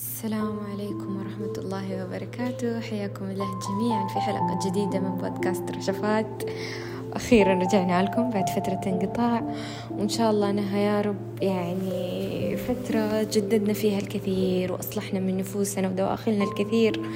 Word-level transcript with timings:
السلام 0.00 0.58
عليكم 0.72 1.16
ورحمة 1.16 1.52
الله 1.58 2.04
وبركاته. 2.04 2.80
حياكم 2.80 3.24
الله 3.24 3.58
جميعا 3.68 4.08
في 4.08 4.20
حلقة 4.20 4.58
جديدة 4.66 4.98
من 4.98 5.16
بودكاست 5.16 5.70
رشفات 5.70 6.42
أخيرا 7.12 7.54
رجعنا 7.54 8.02
لكم 8.02 8.30
بعد 8.30 8.48
فترة 8.48 8.80
انقطاع. 8.86 9.42
وإن 9.90 10.08
شاء 10.08 10.30
الله 10.30 10.50
أنها 10.50 10.78
يا 10.78 11.00
رب 11.00 11.42
يعني 11.42 12.56
فترة 12.56 13.22
جددنا 13.22 13.72
فيها 13.72 13.98
الكثير 13.98 14.72
وأصلحنا 14.72 15.20
من 15.20 15.36
نفوسنا 15.36 15.88
ودواخلنا 15.88 16.44
الكثير 16.44 17.10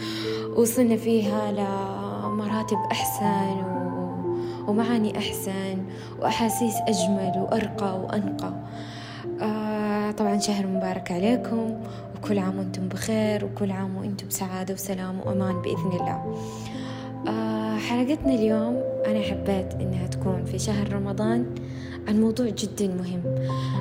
وصلنا 0.56 0.96
فيها 0.96 1.52
لمراتب 1.52 2.78
أحسن 2.92 3.62
ومعاني 4.68 5.18
أحسن 5.18 5.78
وأحاسيس 6.20 6.74
أجمل 6.88 7.32
وأرقى 7.36 8.00
وأنقى. 8.00 8.52
طبعا 10.18 10.38
شهر 10.38 10.66
مبارك 10.66 11.12
عليكم 11.12 11.74
وكل 12.16 12.38
عام 12.38 12.58
وأنتم 12.58 12.88
بخير 12.88 13.44
وكل 13.44 13.70
عام 13.70 13.96
وأنتم 13.96 14.28
بسعادة 14.28 14.74
وسلام 14.74 15.20
وأمان 15.26 15.62
بإذن 15.62 15.92
الله. 16.00 16.36
آه 17.28 17.76
حلقتنا 17.76 18.34
اليوم 18.34 18.82
أنا 19.06 19.20
حبيت 19.20 19.74
إنها 19.74 20.06
تكون 20.06 20.44
في 20.44 20.58
شهر 20.58 20.92
رمضان 20.92 21.46
عن 22.08 22.20
موضوع 22.20 22.46
جدا 22.48 22.86
مهم 22.94 23.22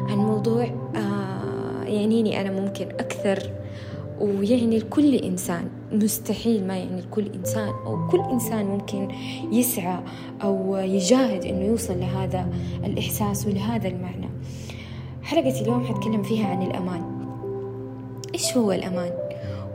عن 0.10 0.18
موضوع 0.18 0.64
آه 0.96 1.84
يعنيني 1.84 2.42
أنا 2.42 2.62
ممكن 2.62 2.86
أكثر 2.86 3.50
ويعني 4.20 4.80
لكل 4.80 5.16
إنسان 5.16 5.68
مستحيل 5.92 6.68
ما 6.68 6.78
يعني 6.78 7.02
لكل 7.02 7.28
إنسان 7.36 7.68
أو 7.86 8.08
كل 8.08 8.20
إنسان 8.32 8.66
ممكن 8.66 9.08
يسعى 9.52 10.00
أو 10.44 10.76
يجاهد 10.78 11.46
إنه 11.46 11.66
يوصل 11.66 12.00
لهذا 12.00 12.48
الإحساس 12.86 13.48
ولهذا 13.48 13.88
المعنى. 13.88 14.30
حلقة 15.34 15.62
اليوم 15.62 15.86
حتكلم 15.86 16.24
فيها 16.24 16.48
عن 16.48 16.62
الأمان 16.62 17.02
إيش 18.34 18.58
هو 18.58 18.72
الأمان؟ 18.72 19.12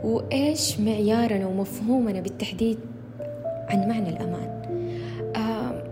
وإيش 0.03 0.79
معيارنا 0.79 1.47
ومفهومنا 1.47 2.21
بالتحديد 2.21 2.79
عن 3.69 3.89
معنى 3.89 4.09
الأمان؟ 4.09 4.61
آه 5.35 5.83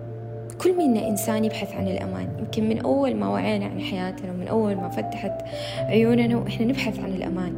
كل 0.62 0.78
منا 0.78 1.08
إنسان 1.08 1.46
يبحث 1.46 1.76
عن 1.76 1.88
الأمان 1.88 2.30
يمكن 2.40 2.70
من 2.70 2.80
أول 2.80 3.16
ما 3.16 3.30
وعينا 3.30 3.66
عن 3.66 3.80
حياتنا 3.82 4.32
ومن 4.32 4.48
أول 4.48 4.76
ما 4.76 4.90
فتحت 4.90 5.42
عيوننا 5.80 6.38
وإحنا 6.38 6.66
نبحث 6.66 7.00
عن 7.00 7.12
الأمان 7.12 7.58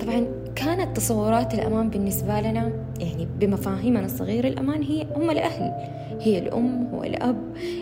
طبعا 0.00 0.26
كانت 0.56 0.96
تصورات 0.96 1.54
الأمان 1.54 1.90
بالنسبة 1.90 2.40
لنا 2.40 2.72
يعني 3.00 3.28
بمفاهيمنا 3.40 4.04
الصغيرة 4.04 4.48
الأمان 4.48 4.82
هي 4.82 5.06
هم 5.16 5.30
الأهل 5.30 5.72
هي 6.20 6.38
الأم 6.38 6.88
هو 6.94 7.04
الأب 7.04 7.36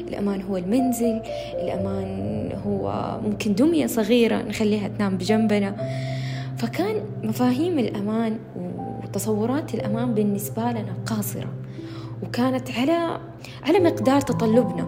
الأمان 0.08 0.42
هو 0.42 0.56
المنزل 0.56 1.20
الأمان 1.54 2.37
هو 2.66 3.18
ممكن 3.24 3.54
دمية 3.54 3.86
صغيرة 3.86 4.42
نخليها 4.42 4.88
تنام 4.88 5.16
بجنبنا. 5.16 5.76
فكان 6.58 7.00
مفاهيم 7.22 7.78
الأمان 7.78 8.38
وتصورات 8.56 9.74
الأمان 9.74 10.14
بالنسبة 10.14 10.62
لنا 10.62 10.94
قاصرة 11.06 11.52
وكانت 12.22 12.70
على 12.70 13.20
على 13.62 13.78
مقدار 13.78 14.20
تطلبنا 14.20 14.86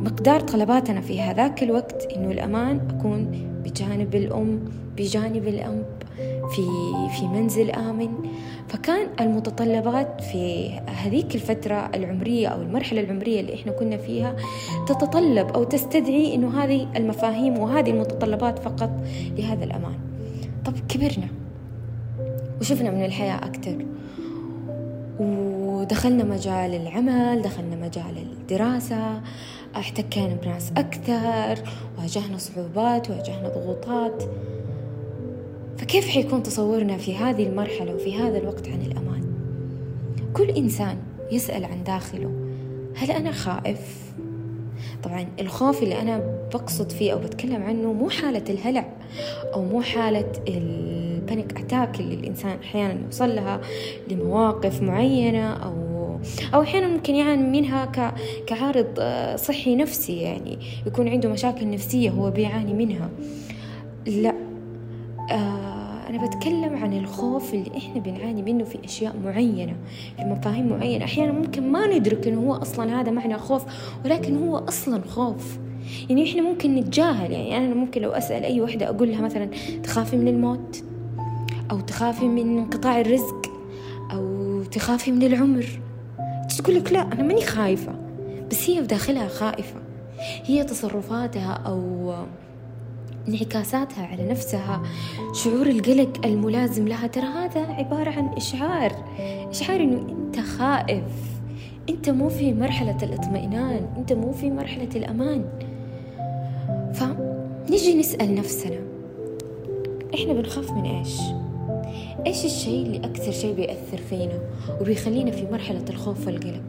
مقدار 0.00 0.40
طلباتنا 0.40 1.00
في 1.00 1.20
هذاك 1.20 1.62
الوقت 1.62 2.08
إنه 2.16 2.30
الأمان 2.30 2.80
أكون 2.90 3.48
بجانب 3.64 4.14
الأم 4.14 4.60
بجانب 4.96 5.48
الأب 5.48 5.86
في 6.54 6.66
في 7.18 7.26
منزل 7.26 7.70
آمن. 7.70 8.08
فكان 8.68 9.06
المتطلبات 9.20 10.20
في 10.20 10.70
هذيك 10.86 11.34
الفترة 11.34 11.90
العمرية 11.94 12.48
أو 12.48 12.62
المرحلة 12.62 13.00
العمرية 13.00 13.40
اللي 13.40 13.54
إحنا 13.54 13.72
كنا 13.72 13.96
فيها 13.96 14.36
تتطلب 14.86 15.48
أو 15.48 15.64
تستدعي 15.64 16.34
إنه 16.34 16.64
هذه 16.64 16.88
المفاهيم 16.96 17.58
وهذه 17.58 17.90
المتطلبات 17.90 18.58
فقط 18.58 18.90
لهذا 19.36 19.64
الأمان. 19.64 19.98
طب 20.64 20.74
كبرنا 20.88 21.28
وشفنا 22.60 22.90
من 22.90 23.04
الحياة 23.04 23.36
أكتر 23.46 23.86
ودخلنا 25.20 26.24
مجال 26.24 26.74
العمل 26.74 27.42
دخلنا 27.42 27.76
مجال 27.76 28.16
الدراسة 28.40 29.20
احتكينا 29.76 30.34
بناس 30.34 30.72
أكثر 30.76 31.68
واجهنا 31.98 32.38
صعوبات 32.38 33.10
واجهنا 33.10 33.48
ضغوطات. 33.48 34.22
فكيف 35.78 36.08
حيكون 36.08 36.42
تصورنا 36.42 36.96
في 36.96 37.16
هذه 37.16 37.46
المرحلة 37.46 37.94
وفي 37.94 38.18
هذا 38.18 38.38
الوقت 38.38 38.68
عن 38.68 38.80
الأمان؟ 38.80 39.24
كل 40.34 40.50
إنسان 40.50 40.98
يسأل 41.32 41.64
عن 41.64 41.84
داخله 41.84 42.30
هل 42.96 43.10
أنا 43.10 43.32
خائف؟ 43.32 44.12
طبعا 45.02 45.26
الخوف 45.40 45.82
اللي 45.82 46.00
أنا 46.00 46.38
بقصد 46.54 46.92
فيه 46.92 47.12
أو 47.12 47.18
بتكلم 47.18 47.62
عنه 47.62 47.92
مو 47.92 48.10
حالة 48.10 48.44
الهلع 48.50 48.92
أو 49.54 49.62
مو 49.62 49.82
حالة 49.82 50.32
البانيك 50.48 51.60
أتاك 51.60 52.00
اللي 52.00 52.14
الإنسان 52.14 52.58
أحيانا 52.64 53.00
يوصل 53.06 53.34
لها 53.34 53.60
لمواقف 54.10 54.82
معينة 54.82 55.52
أو 55.52 55.88
أو 56.54 56.62
أحيانا 56.62 56.88
ممكن 56.88 57.14
يعاني 57.14 57.60
منها 57.60 57.84
كعارض 58.46 59.00
صحي 59.36 59.76
نفسي 59.76 60.16
يعني 60.16 60.58
يكون 60.86 61.08
عنده 61.08 61.28
مشاكل 61.28 61.70
نفسية 61.70 62.10
هو 62.10 62.30
بيعاني 62.30 62.72
منها. 62.72 63.10
لا 64.06 64.30
آه 64.30 64.47
بتكلم 66.26 66.76
عن 66.76 66.92
الخوف 66.98 67.54
اللي 67.54 67.76
إحنا 67.76 68.00
بنعاني 68.00 68.42
منه 68.42 68.64
في 68.64 68.78
أشياء 68.84 69.16
معينة 69.24 69.76
في 70.16 70.24
مفاهيم 70.24 70.68
معينة. 70.68 71.04
أحيانا 71.04 71.32
ممكن 71.32 71.72
ما 71.72 71.86
ندرك 71.86 72.26
إنه 72.26 72.40
هو 72.40 72.54
أصلا 72.54 73.00
هذا 73.00 73.10
معنى 73.10 73.38
خوف 73.38 73.64
ولكن 74.04 74.36
هو 74.36 74.58
أصلا 74.58 75.02
خوف. 75.08 75.58
يعني 76.08 76.30
إحنا 76.30 76.42
ممكن 76.42 76.74
نتجاهل. 76.74 77.32
يعني 77.32 77.56
أنا 77.56 77.74
ممكن 77.74 78.02
لو 78.02 78.10
أسأل 78.10 78.44
أي 78.44 78.60
وحدة 78.60 78.88
أقول 78.88 79.10
لها 79.10 79.20
مثلا 79.20 79.50
تخافي 79.82 80.16
من 80.16 80.28
الموت؟ 80.28 80.82
أو 81.70 81.80
تخافي 81.80 82.28
من 82.28 82.58
انقطاع 82.58 83.00
الرزق؟ 83.00 83.46
أو 84.12 84.62
تخافي 84.62 85.12
من 85.12 85.22
العمر؟ 85.22 85.66
تقول 86.58 86.76
لك 86.76 86.92
لا 86.92 87.00
أنا 87.00 87.22
ماني 87.22 87.44
خايفة. 87.44 87.92
بس 88.50 88.70
هي 88.70 88.82
بداخلها 88.82 89.28
خائفة. 89.28 89.80
هي 90.44 90.64
تصرفاتها 90.64 91.52
أو 91.52 92.14
انعكاساتها 93.28 94.06
على 94.06 94.28
نفسها. 94.28 94.82
شعور 95.32 95.66
القلق 95.66 96.26
الملازم 96.26 96.88
لها 96.88 97.06
ترى 97.06 97.24
هذا 97.24 97.60
عبارة 97.60 98.10
عن 98.10 98.28
إشعار. 98.36 98.92
إشعار 99.50 99.80
إنه 99.80 100.06
أنت 100.08 100.40
خائف. 100.40 101.04
أنت 101.88 102.10
مو 102.10 102.28
في 102.28 102.54
مرحلة 102.54 102.98
الاطمئنان. 103.02 103.88
أنت 103.96 104.12
مو 104.12 104.32
في 104.32 104.50
مرحلة 104.50 104.88
الأمان. 104.96 105.44
فنجي 106.94 107.94
نسأل 107.94 108.34
نفسنا 108.34 108.78
إحنا 110.14 110.32
بنخاف 110.32 110.70
من 110.70 110.84
إيش؟ 110.84 111.20
إيش 112.26 112.44
الشيء 112.44 112.86
اللي 112.86 112.98
أكثر 112.98 113.32
شيء 113.32 113.54
بيأثر 113.54 113.96
فينا 113.96 114.38
وبيخلينا 114.80 115.30
في 115.30 115.46
مرحلة 115.52 115.84
الخوف 115.90 116.26
والقلق؟ 116.26 116.62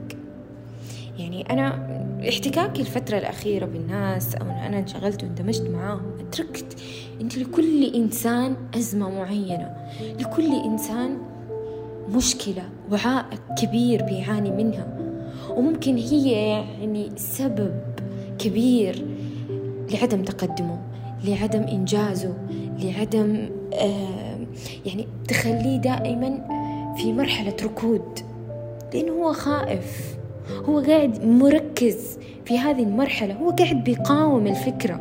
يعني 1.18 1.42
أنا 1.50 1.99
احتكاكي 2.28 2.82
الفترة 2.82 3.18
الأخيرة 3.18 3.66
بالناس 3.66 4.36
أو 4.36 4.46
أنا 4.46 4.80
انشغلت 4.80 5.24
واندمجت 5.24 5.70
معاهم 5.70 6.12
أدركت 6.20 6.78
أن 7.22 7.28
لكل 7.28 7.84
إنسان 7.96 8.56
أزمة 8.78 9.10
معينة. 9.10 9.76
لكل 10.20 10.56
إنسان 10.66 11.18
مشكلة 12.16 12.64
وعائق 12.92 13.42
كبير 13.62 14.04
بيعاني 14.04 14.52
منها. 14.52 14.98
وممكن 15.50 15.98
هي 15.98 16.32
يعني 16.82 17.12
سبب 17.16 17.82
كبير 18.40 19.06
لعدم 19.94 20.24
تقدمه 20.24 20.80
لعدم 21.24 21.62
إنجازه 21.62 22.34
لعدم 22.80 23.50
آه 23.74 24.40
يعني 24.86 25.08
تخليه 25.28 25.78
دائما 25.78 26.48
في 26.98 27.14
مرحلة 27.14 27.56
ركود. 27.64 28.20
لأنه 28.94 29.12
هو 29.12 29.34
خائف. 29.34 30.19
هو 30.70 30.80
قاعد 30.80 31.26
مركز 31.26 32.18
في 32.46 32.60
هذه 32.60 32.84
المرحلة 32.84 33.34
هو 33.34 33.50
قاعد 33.50 33.84
بيقاوم 33.84 34.48
الفكرة. 34.48 35.00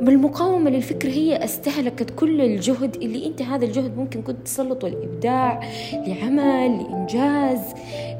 بالمقاومة 0.00 0.70
للفكرة 0.70 1.10
هي 1.10 1.44
استهلكت 1.44 2.10
كل 2.10 2.40
الجهد 2.40 2.96
اللي 2.96 3.26
أنت 3.26 3.42
هذا 3.42 3.64
الجهد 3.64 3.96
ممكن 3.96 4.22
كنت 4.22 4.36
تسلطه 4.44 4.88
لإبداع 4.88 5.60
لعمل 5.92 6.78
لإنجاز 6.82 7.60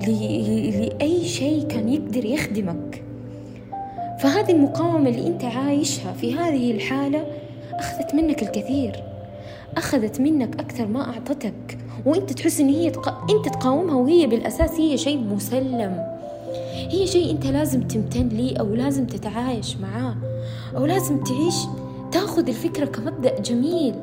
لأي 0.00 1.24
شيء 1.24 1.66
كان 1.66 1.88
يقدر 1.88 2.24
يخدمك. 2.24 3.02
فهذه 4.18 4.50
المقاومة 4.50 5.08
اللي 5.08 5.26
أنت 5.26 5.44
عايشها 5.44 6.12
في 6.12 6.34
هذه 6.34 6.70
الحالة 6.70 7.26
أخذت 7.72 8.14
منك 8.14 8.42
الكثير. 8.42 9.04
أخذت 9.76 10.20
منك 10.20 10.60
أكثر 10.60 10.86
ما 10.86 11.00
أعطتك. 11.00 11.78
وأنت 12.06 12.32
تحس 12.32 12.60
إن 12.60 12.68
هي 12.68 12.90
تق... 12.90 13.30
أنت 13.30 13.48
تقاومها 13.48 13.94
وهي 13.94 14.26
بالأساس 14.26 14.70
هي 14.70 14.98
شيء 14.98 15.18
مسلم. 15.18 16.06
هي 16.74 17.06
شيء 17.06 17.30
أنت 17.30 17.46
لازم 17.46 17.82
تمتن 17.82 18.28
ليه 18.28 18.56
أو 18.56 18.74
لازم 18.74 19.06
تتعايش 19.06 19.76
معاه 19.76 20.16
أو 20.76 20.86
لازم 20.86 21.24
تعيش 21.24 21.54
تاخذ 22.12 22.48
الفكرة 22.48 22.84
كمبدأ 22.84 23.40
جميل. 23.40 23.94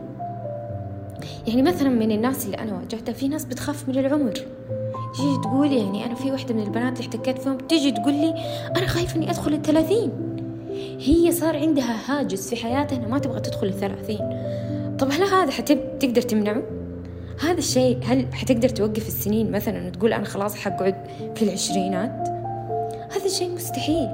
يعني 1.48 1.62
مثلا 1.62 1.90
من 1.90 2.12
الناس 2.12 2.46
اللي 2.46 2.58
أنا 2.58 2.74
واجهتها 2.74 3.14
في 3.14 3.28
ناس 3.28 3.46
بتخاف 3.46 3.90
من 3.90 3.98
العمر. 3.98 4.34
تيجي 5.16 5.38
تقول 5.44 5.72
يعني 5.72 6.06
أنا 6.06 6.16
في 6.16 6.32
واحدة 6.32 6.56
من 6.56 6.64
البنات 6.64 7.00
اللي 7.00 7.10
احتكيت 7.10 7.38
فيهم 7.38 7.58
تيجي 7.58 7.92
تقول 7.92 8.14
لي 8.14 8.34
أنا 8.78 8.88
خايفة 8.88 9.16
إني 9.16 9.30
أدخل 9.30 9.54
الثلاثين. 9.54 10.12
هي 11.00 11.32
صار 11.32 11.58
عندها 11.58 11.96
هاجس 12.08 12.50
في 12.50 12.56
حياتها 12.56 12.96
إنها 12.96 13.08
ما 13.08 13.20
تبغى 13.20 13.40
تدخل 13.40 13.68
الثلاثين. 13.68 14.20
طب 15.00 15.12
هل 15.12 15.24
هذا 15.24 15.52
حتب 15.52 16.00
تقدر 16.00 16.22
تمنعه؟ 16.22 16.79
هذا 17.42 17.58
الشيء 17.58 18.00
هل 18.06 18.26
حتقدر 18.34 18.70
توقف 18.70 19.08
السنين 19.08 19.52
مثلا 19.52 19.88
وتقول 19.88 20.14
أنا 20.14 20.26
خلاص 20.26 20.56
حقعد 20.56 20.96
في 21.36 21.42
العشرينات؟ 21.42 22.28
هذا 23.12 23.26
الشيء 23.26 23.50
مستحيل. 23.50 24.10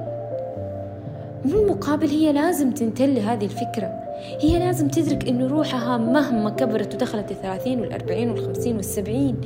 بالمقابل 1.44 2.08
هي 2.08 2.32
لازم 2.32 2.70
تنتل 2.70 3.18
هذه 3.18 3.44
الفكرة. 3.44 4.06
هي 4.40 4.58
لازم 4.58 4.88
تدرك 4.88 5.28
إنه 5.28 5.46
روحها 5.46 5.98
مهما 5.98 6.50
كبرت 6.50 6.94
ودخلت 6.94 7.30
الثلاثين 7.30 7.80
والأربعين 7.80 8.30
والخمسين 8.30 8.76
والسبعين 8.76 9.36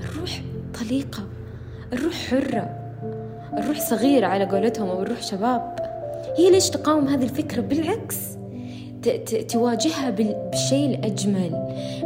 الروح 0.00 0.42
طليقة 0.80 1.22
الروح 1.92 2.14
حرة 2.14 2.78
الروح 3.58 3.80
صغيرة 3.80 4.26
على 4.26 4.44
قولتهم 4.44 4.88
أو 4.88 5.02
الروح 5.02 5.22
شباب. 5.22 5.76
هي 6.38 6.50
ليش 6.50 6.70
تقاوم 6.70 7.08
هذه 7.08 7.24
الفكرة؟ 7.24 7.60
بالعكس. 7.60 8.16
تواجهها 9.48 10.10
بالشيء 10.10 10.90
الأجمل 10.90 11.50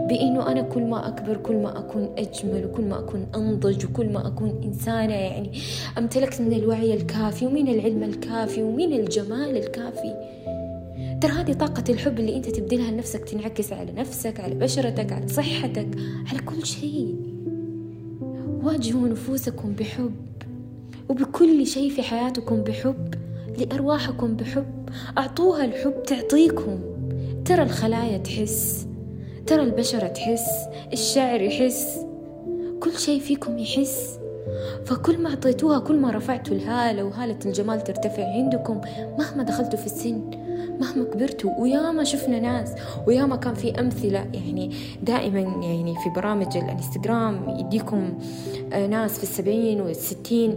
بإنه 0.09 0.53
أنا 0.53 0.63
كل 0.63 0.83
ما 0.83 1.09
أكبر 1.09 1.37
كل 1.37 1.57
ما 1.57 1.79
أكون 1.79 2.09
أجمل 2.19 2.65
وكل 2.65 2.85
ما 2.85 2.99
أكون 2.99 3.27
أنضج 3.35 3.85
وكل 3.85 4.13
ما 4.13 4.27
أكون 4.27 4.61
إنسانة 4.65 5.15
يعني 5.15 5.53
أمتلكت 5.99 6.41
من 6.41 6.53
الوعي 6.53 6.95
الكافي 6.95 7.47
ومن 7.47 7.69
العلم 7.69 8.03
الكافي 8.03 8.63
ومن 8.63 8.93
الجمال 8.93 9.57
الكافي. 9.57 10.15
ترى 11.21 11.33
هذه 11.33 11.53
طاقة 11.53 11.85
الحب 11.89 12.21
اللي 12.21 12.37
أنت 12.37 12.49
تبذلها 12.49 12.91
لنفسك 12.91 13.25
تنعكس 13.25 13.73
على 13.73 13.93
نفسك 13.93 14.41
على 14.41 14.55
بشرتك 14.55 15.13
على 15.13 15.29
صحتك 15.29 15.89
على 16.31 16.39
كل 16.39 16.67
شيء. 16.67 17.17
واجهوا 18.63 19.09
نفوسكم 19.09 19.73
بحب 19.73 20.15
وبكل 21.09 21.67
شيء 21.67 21.91
في 21.91 22.03
حياتكم 22.03 22.63
بحب 22.63 23.15
لأرواحكم 23.59 24.37
بحب. 24.37 24.76
أعطوها 25.19 25.65
الحب 25.65 26.03
تعطيكم. 26.03 26.81
ترى 27.45 27.63
الخلايا 27.63 28.19
تحس 28.19 28.87
ترى 29.47 29.63
البشرة 29.63 30.07
تحس 30.07 30.49
الشعر 30.93 31.41
يحس 31.41 32.07
كل 32.81 32.93
شيء 32.93 33.21
فيكم 33.21 33.59
يحس. 33.59 34.19
فكل 34.85 35.19
ما 35.19 35.31
أعطيتوها 35.31 35.79
كل 35.79 35.97
ما 35.97 36.11
رفعتوا 36.11 36.57
الهالة 36.57 37.05
وهالة 37.05 37.39
الجمال 37.47 37.85
ترتفع 37.85 38.25
عندكم 38.25 38.81
مهما 39.19 39.43
دخلتوا 39.43 39.79
في 39.79 39.87
السن 39.87 40.31
مهما 40.81 41.05
كبرتوا 41.05 41.51
وياما 41.61 42.05
شفنا 42.05 42.41
ناس 42.41 42.73
وياما 43.07 43.37
كان 43.37 43.55
في 43.55 43.81
أمثلة. 43.81 44.19
يعني 44.19 44.75
دائما 45.03 45.41
يعني 45.41 45.95
في 45.95 46.11
برامج 46.17 46.57
الإنستغرام 46.57 47.57
يديكم 47.59 48.19
آه، 48.73 48.87
ناس 48.87 49.17
في 49.17 49.23
السبعين 49.23 49.81
والستين 49.81 50.57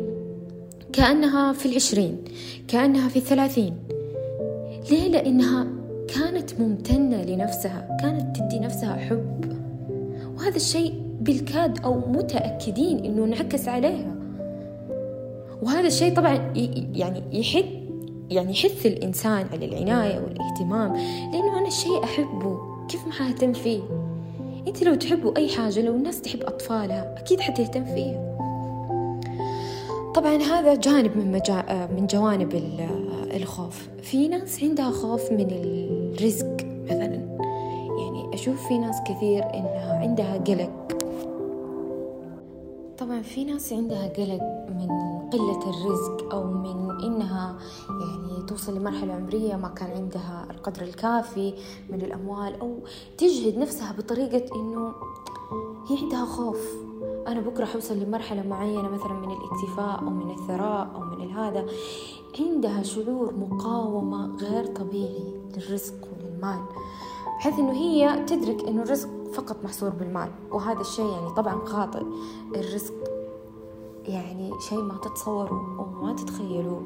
كأنها 0.93 1.53
في 1.53 1.65
العشرين 1.65 2.23
كأنها 2.67 3.09
في 3.09 3.15
الثلاثين. 3.15 3.75
ليه؟ 4.91 5.07
لأنها 5.09 5.67
كانت 6.07 6.59
ممتنة 6.59 7.23
لنفسها 7.23 7.97
كانت 8.01 8.37
تدي 8.37 8.59
نفسها 8.59 8.95
حب. 8.95 9.59
وهذا 10.37 10.55
الشيء 10.55 10.93
بالكاد 11.21 11.79
أو 11.83 11.99
متأكدين 12.07 13.05
إنه 13.05 13.25
انعكس 13.25 13.67
عليها. 13.67 14.15
وهذا 15.61 15.87
الشيء 15.87 16.15
طبعا 16.15 16.53
يعني 16.93 17.23
يحد 17.31 17.65
يعني 18.29 18.51
يحث 18.51 18.85
الإنسان 18.85 19.45
على 19.53 19.65
العناية 19.65 20.19
والاهتمام. 20.19 20.93
لأنه 21.31 21.59
أنا 21.59 21.67
الشيء 21.67 22.03
أحبه. 22.03 22.59
كيف 22.87 23.05
ما 23.05 23.11
حأهتم 23.11 23.53
فيه؟ 23.53 23.81
أنت 24.67 24.83
لو 24.83 24.95
تحبوا 24.95 25.37
أي 25.37 25.49
حاجة 25.49 25.81
لو 25.81 25.95
الناس 25.95 26.21
تحب 26.21 26.43
أطفالها 26.43 27.15
أكيد 27.17 27.39
حتهتم 27.39 27.85
فيها. 27.85 28.29
طبعا 30.15 30.35
هذا 30.35 30.75
جانب 30.75 31.17
من 31.17 31.31
مجا... 31.31 31.87
من 31.97 32.07
جوانب 32.07 32.53
الخوف. 33.41 33.89
في 34.01 34.27
ناس 34.27 34.63
عندها 34.63 34.91
خوف 34.91 35.31
من 35.31 35.47
الرزق 35.51 36.57
مثلا. 36.85 37.39
يعني 37.99 38.33
أشوف 38.33 38.67
في 38.67 38.77
ناس 38.77 38.95
كثير 39.07 39.43
إنها 39.43 39.99
عندها 40.01 40.37
قلق. 40.37 40.71
طبعا 42.97 43.21
في 43.21 43.43
ناس 43.45 43.73
عندها 43.73 44.07
قلق 44.07 44.43
من 44.69 44.87
قلة 45.29 45.69
الرزق 45.69 46.33
أو 46.33 46.43
من 46.43 47.03
إنها 47.03 47.57
يعني 47.89 48.45
توصل 48.47 48.77
لمرحلة 48.77 49.13
عمرية 49.13 49.55
ما 49.55 49.67
كان 49.67 49.91
عندها 49.91 50.47
القدر 50.51 50.81
الكافي 50.81 51.53
من 51.89 52.01
الأموال 52.01 52.59
أو 52.59 52.79
تجهد 53.17 53.57
نفسها 53.57 53.91
بطريقة 53.91 54.55
إنه 54.55 54.93
هي 55.89 55.97
عندها 56.03 56.25
خوف. 56.25 56.88
أنا 57.27 57.39
بكرة 57.39 57.65
حوصل 57.65 57.97
لمرحلة 57.97 58.47
معينة 58.47 58.89
مثلا 58.89 59.13
من 59.13 59.31
الإكتفاء 59.31 59.99
أو 59.99 60.09
من 60.09 60.31
الثراء 60.31 60.91
أو 60.95 60.99
من 60.99 61.23
الهذا. 61.23 61.65
عندها 62.39 62.83
شعور 62.83 63.33
مقاومة 63.35 64.35
غير 64.35 64.65
طبيعي 64.65 65.33
للرزق 65.57 65.93
وللمال 66.03 66.59
بحيث 67.37 67.59
إنه 67.59 67.71
هي 67.71 68.25
تدرك 68.25 68.67
إنه 68.67 68.81
الرزق 68.81 69.09
فقط 69.33 69.63
محصور 69.63 69.89
بالمال 69.89 70.29
وهذا 70.51 70.81
الشيء 70.81 71.05
يعني 71.05 71.29
طبعا 71.29 71.65
خاطئ. 71.65 72.03
الرزق 72.55 72.93
يعني 74.09 74.51
شيء 74.69 74.81
ما 74.81 74.97
تتصوروا 74.97 75.77
أو 75.79 75.85
ما 76.03 76.13
تتخيلوا 76.13 76.81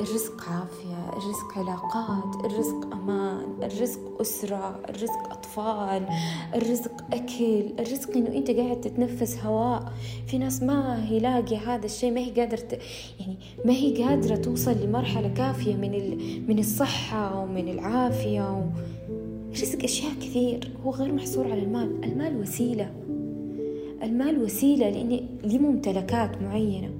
الرزق 0.00 0.48
عافية 0.48 1.08
الرزق 1.12 1.58
علاقات 1.58 2.44
الرزق 2.44 2.94
أمان 2.94 3.62
الرزق 3.62 4.00
أسرة 4.20 4.80
الرزق 4.88 5.30
أطفال 5.30 6.06
الرزق 6.54 6.92
أكل 7.12 7.72
الرزق 7.78 8.16
إنه 8.16 8.36
أنت 8.36 8.50
قاعد 8.50 8.80
تتنفس 8.80 9.38
هواء. 9.44 9.92
في 10.26 10.38
ناس 10.38 10.62
ما 10.62 11.08
هي 11.08 11.18
لاقية 11.18 11.74
هذا 11.74 11.86
الشيء 11.86 12.12
ما 12.12 12.20
هي 12.20 12.30
قادرة 12.30 12.78
يعني 13.20 13.36
ما 13.64 13.72
هي 13.72 14.04
قادرة 14.04 14.36
توصل 14.36 14.72
لمرحلة 14.72 15.28
كافية 15.28 15.74
من 15.74 16.18
من 16.48 16.58
الصحة 16.58 17.40
ومن 17.40 17.68
العافية 17.68 18.42
و... 18.42 18.62
الرزق 19.52 19.84
أشياء 19.84 20.12
كثير. 20.14 20.70
هو 20.84 20.90
غير 20.90 21.12
محصور 21.12 21.44
على 21.44 21.62
المال. 21.62 22.04
المال 22.04 22.40
وسيلة. 22.40 22.92
المال 24.02 24.42
وسيلة 24.42 24.90
لأن 24.90 25.26
لممتلكات 25.48 26.42
معينة. 26.42 26.90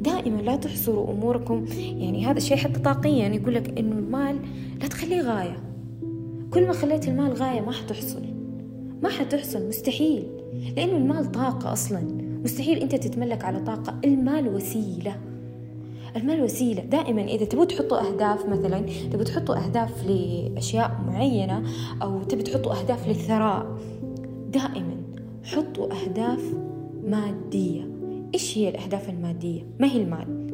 دائما 0.00 0.42
لا 0.42 0.56
تحصروا 0.56 1.10
أموركم. 1.12 1.64
يعني 1.78 2.26
هذا 2.26 2.36
الشيء 2.36 2.56
حتى 2.56 2.80
طاقيا 2.80 3.12
يعني 3.12 3.36
يقول 3.36 3.54
لك 3.54 3.78
إنه 3.78 3.98
المال 3.98 4.36
لا 4.80 4.86
تخليه 4.88 5.20
غاية. 5.20 5.56
كل 6.50 6.66
ما 6.66 6.72
خليت 6.72 7.08
المال 7.08 7.32
غاية 7.32 7.60
ما 7.60 7.72
حتحصل. 7.72 8.22
ما 9.02 9.08
حتحصل 9.08 9.68
مستحيل. 9.68 10.22
لأنه 10.76 10.96
المال 10.96 11.32
طاقة 11.32 11.72
أصلا. 11.72 12.00
مستحيل 12.44 12.78
أنت 12.78 12.94
تتملك 12.94 13.44
على 13.44 13.60
طاقة. 13.60 14.00
المال 14.04 14.54
وسيلة. 14.54 15.16
المال 16.16 16.42
وسيلة. 16.42 16.82
دائما 16.82 17.22
إذا 17.22 17.44
تبوا 17.44 17.64
تحطوا 17.64 18.08
أهداف 18.08 18.46
مثلا 18.46 18.86
تبوا 19.12 19.24
تحطوا 19.24 19.64
أهداف 19.64 20.06
لأشياء 20.06 21.00
معينة 21.06 21.62
أو 22.02 22.22
تبي 22.22 22.42
تحطوا 22.42 22.80
أهداف 22.80 23.08
للثراء. 23.08 23.78
دائما 24.52 24.96
حطوا 25.44 25.86
أهداف 25.92 26.69
مادية. 27.10 27.88
إيش 28.34 28.58
هي 28.58 28.68
الأهداف 28.68 29.08
المادية؟ 29.08 29.62
ما 29.80 29.92
هي 29.92 30.02
المال 30.02 30.50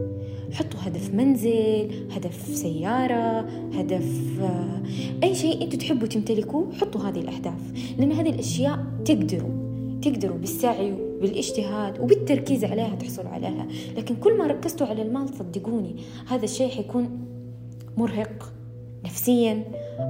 حطوا 0.52 0.80
هدف 0.82 1.14
منزل 1.14 1.90
هدف 2.10 2.56
سيارة 2.56 3.40
هدف 3.74 4.40
آه، 4.40 4.82
أي 5.22 5.34
شيء 5.34 5.64
أنتوا 5.64 5.78
تحبوا 5.78 6.06
تمتلكوه 6.06 6.72
حطوا 6.72 7.00
هذه 7.00 7.18
الأهداف. 7.18 7.60
لأن 7.98 8.12
هذه 8.12 8.30
الأشياء 8.30 8.86
تقدروا 9.04 9.66
تقدروا 10.02 10.36
بالسعي 10.36 10.92
وبالاجتهاد 10.92 12.00
وبالتركيز 12.00 12.64
عليها 12.64 12.94
تحصلوا 12.94 13.30
عليها. 13.30 13.66
لكن 13.96 14.16
كل 14.16 14.38
ما 14.38 14.46
ركزتوا 14.46 14.86
على 14.86 15.02
المال 15.02 15.28
صدقوني 15.28 15.96
هذا 16.26 16.44
الشيء 16.44 16.68
حيكون 16.68 17.26
مرهق 17.96 18.52
نفسيا 19.04 19.64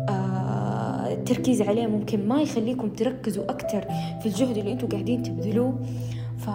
آه 0.08 1.12
التركيز 1.12 1.62
عليه 1.62 1.86
ممكن 1.86 2.28
ما 2.28 2.42
يخليكم 2.42 2.88
تركزوا 2.88 3.44
أكثر 3.44 3.80
في 4.20 4.26
الجهد 4.26 4.56
اللي 4.58 4.72
أنتوا 4.72 4.88
قاعدين 4.88 5.22
تبذلوه. 5.22 5.78
ف 6.38 6.50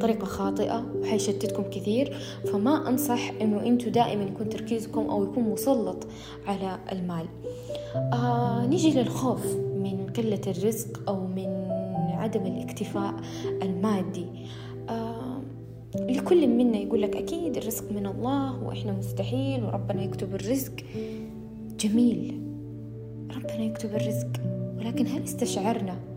طريقة 0.00 0.24
خاطئة 0.24 0.86
وحيشتتكم 1.00 1.62
كثير 1.62 2.16
فما 2.52 2.88
أنصح 2.88 3.30
إنه 3.40 3.66
أنتوا 3.66 3.90
دائما 3.90 4.24
يكون 4.24 4.48
تركيزكم 4.48 5.10
أو 5.10 5.24
يكون 5.24 5.44
مسلط 5.44 6.06
على 6.46 6.78
المال. 6.92 7.26
آه 8.12 8.66
نيجي 8.66 8.90
للخوف 8.90 9.56
من 9.56 10.06
قلة 10.16 10.40
الرزق 10.46 11.08
أو 11.08 11.26
من 11.26 11.48
عدم 12.12 12.46
الاكتفاء 12.46 13.14
المادي. 13.62 14.26
آه 14.88 15.42
لكل 15.96 16.48
منا 16.48 16.78
يقول 16.78 17.02
لك 17.02 17.16
أكيد 17.16 17.56
الرزق 17.56 17.92
من 17.92 18.06
الله 18.06 18.64
وإحنا 18.64 18.92
مستحيل 18.92 19.64
وربنا 19.64 20.02
يكتب 20.02 20.34
الرزق. 20.34 20.72
جميل 21.80 22.40
ربنا 23.36 23.62
يكتب 23.62 23.94
الرزق 23.94 24.28
ولكن 24.78 25.06
هل 25.06 25.22
استشعرنا 25.22 26.11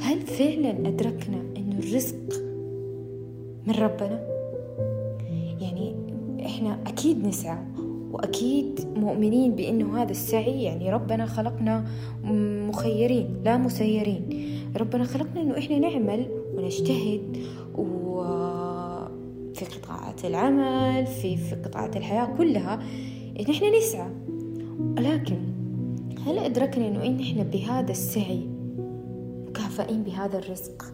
هل 0.00 0.20
فعلا 0.20 0.88
أدركنا 0.88 1.40
أنه 1.56 1.78
الرزق 1.78 2.16
من 3.66 3.74
ربنا؟ 3.74 4.20
يعني 5.60 5.94
إحنا 6.46 6.78
أكيد 6.86 7.26
نسعى 7.26 7.58
وأكيد 8.12 8.80
مؤمنين 8.96 9.52
بأنه 9.52 10.02
هذا 10.02 10.10
السعي 10.10 10.62
يعني 10.62 10.92
ربنا 10.92 11.26
خلقنا 11.26 11.84
مخيرين 12.68 13.36
لا 13.44 13.56
مسيرين. 13.56 14.28
ربنا 14.76 15.04
خلقنا 15.04 15.42
أنه 15.42 15.58
إحنا 15.58 15.78
نعمل 15.78 16.26
ونجتهد 16.54 17.36
وفي 17.74 19.64
قطاعات 19.64 20.24
العمل 20.24 21.06
في 21.06 21.36
في 21.36 21.54
قطاعات 21.54 21.96
الحياة 21.96 22.36
كلها 22.38 22.82
إن 23.40 23.44
إحنا 23.50 23.78
نسعى. 23.78 24.10
لكن 24.98 25.38
هل 26.26 26.38
أدركنا 26.38 26.88
أنه 26.88 27.06
إن 27.06 27.20
إحنا 27.20 27.42
بهذا 27.42 27.90
السعي 27.90 28.55
مكافئين 29.56 30.02
بهذا 30.02 30.38
الرزق. 30.38 30.84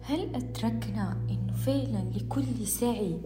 هل 0.00 0.20
أدركنا 0.34 1.16
أنه 1.30 1.52
فعلا 1.66 2.04
لكل 2.16 2.66
سعي 2.66 3.16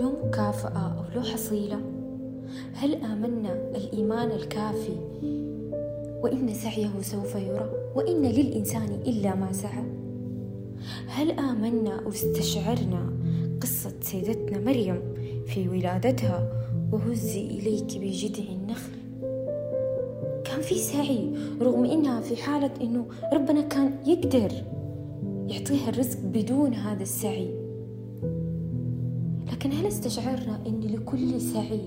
له 0.00 0.26
مكافأة 0.26 0.98
أو 0.98 1.14
له 1.14 1.22
حصيلة؟ 1.22 1.80
هل 2.74 2.94
آمنا 2.94 3.52
الإيمان 3.76 4.30
الكافي 4.30 4.96
وإن 6.22 6.54
سعيه 6.54 6.90
سوف 7.00 7.34
يرى 7.34 7.70
وإن 7.94 8.22
للإنسان 8.22 8.88
إلا 9.06 9.34
ما 9.34 9.52
سعى؟ 9.52 9.84
هل 11.06 11.30
آمنا 11.30 12.02
أو 12.04 12.08
استشعرنا 12.08 13.12
قصة 13.60 13.92
سيدتنا 14.00 14.58
مريم 14.58 15.02
في 15.46 15.68
ولادتها 15.68 16.52
وهزي 16.92 17.46
إليك 17.46 17.98
بجذع 17.98 18.52
النخل؟ 18.52 18.99
في 20.70 20.78
سعي 20.78 21.32
رغم 21.60 21.84
إنها 21.84 22.20
في 22.20 22.36
حالة 22.36 22.70
إنه 22.80 23.06
ربنا 23.32 23.60
كان 23.60 23.92
يقدر 24.06 24.52
يعطيها 25.48 25.88
الرزق 25.88 26.18
بدون 26.24 26.74
هذا 26.74 27.02
السعي. 27.02 27.50
لكن 29.52 29.72
هل 29.72 29.86
استشعرنا 29.86 30.58
إن 30.66 30.80
لكل 30.80 31.40
سعي 31.40 31.80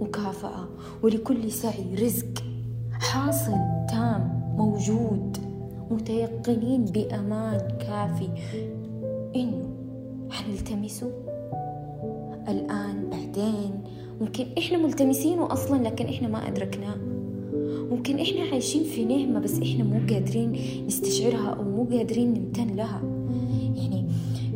مكافأة 0.00 0.68
ولكل 1.02 1.50
سعي 1.50 1.94
رزق 1.94 2.44
حاصل 2.92 3.56
تام 3.90 4.52
موجود 4.56 5.36
متيقنين 5.90 6.84
بأمان 6.84 7.58
كافي؟ 7.80 8.28
إنه 9.36 9.68
حنلتمسه؟ 10.30 11.10
الآن 12.48 13.10
بعدين؟ 13.10 13.80
ممكن 14.20 14.46
إحنا 14.58 14.78
ملتمسينه 14.78 15.52
أصلا 15.52 15.82
لكن 15.82 16.06
إحنا 16.06 16.28
ما 16.28 16.48
أدركناه. 16.48 17.09
ممكن 17.90 18.18
إحنا 18.18 18.40
عايشين 18.52 18.84
في 18.84 19.04
نعمة 19.04 19.40
بس 19.40 19.58
إحنا 19.60 19.84
مو 19.84 20.14
قادرين 20.14 20.56
نستشعرها 20.86 21.48
أو 21.48 21.64
مو 21.64 21.84
قادرين 21.84 22.34
نمتن 22.34 22.76
لها. 22.76 23.02
يعني 23.76 24.06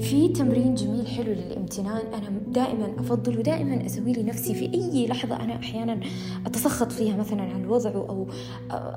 في 0.01 0.29
تمرين 0.29 0.75
جميل 0.75 1.07
حلو 1.07 1.33
للامتنان 1.33 2.07
أنا 2.15 2.39
دائما 2.49 2.93
أفضل 2.99 3.39
ودائما 3.39 3.87
أسوي 3.87 4.13
لنفسي 4.13 4.55
في 4.55 4.75
أي 4.75 5.07
لحظة 5.07 5.37
أنا 5.37 5.55
أحيانا 5.55 6.01
أتسخط 6.47 6.93
فيها 6.93 7.17
مثلا 7.17 7.43
عن 7.43 7.61
الوضع 7.61 7.91
أو 7.91 8.27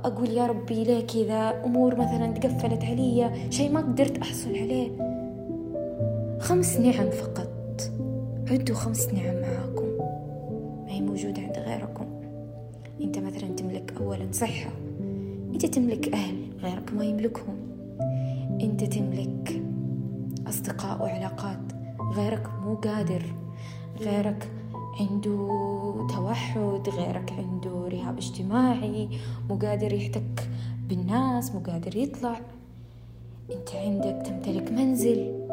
أقول 0.05 0.29
يا 0.29 0.47
ربي 0.47 0.83
ليه 0.83 0.99
كذا؟ 0.99 1.63
أمور 1.65 1.95
مثلا 1.95 2.27
تقفلت 2.27 2.83
علي 2.83 3.31
شيء 3.49 3.71
ما 3.71 3.79
قدرت 3.79 4.17
أحصل 4.17 4.49
عليه. 4.49 4.89
خمس 6.39 6.77
نعم 6.79 7.09
فقط. 7.09 7.91
عدوا 8.51 8.75
خمس 8.75 9.07
نعم 9.13 9.41
معاكم. 9.41 9.87
ما 10.85 10.91
هي 10.91 10.99
غيركم 10.99 11.46
أنت 13.01 13.17
مثلا 13.17 13.49
تملك 13.55 13.93
أولا 14.01 14.27
صحة 14.31 14.69
أنت 15.53 15.65
تملك 15.65 16.13
أهل 16.13 16.35
غيرك 16.61 16.93
ما 16.93 17.05
يملكهم. 17.05 17.55
أنت 18.61 18.83
تملك 18.83 19.63
أصدقاء 20.47 21.01
وعلاقات 21.01 21.59
غيرك 22.15 22.49
مو 22.65 22.75
قادر. 22.75 23.25
غيرك 23.99 24.51
عنده 24.99 25.47
توحد 26.15 26.89
غيرك 26.89 27.33
عنده 27.37 27.87
رهاب 27.87 28.17
اجتماعي 28.17 29.09
مو 29.49 29.55
قادر 29.55 29.93
يحتك 29.93 30.49
بالناس 30.89 31.51
مو 31.51 31.59
قادر 31.59 31.97
يطلع. 31.97 32.39
أنت 33.51 33.69
عندك 33.75 34.25
تمتلك 34.25 34.71
منزل 34.71 35.47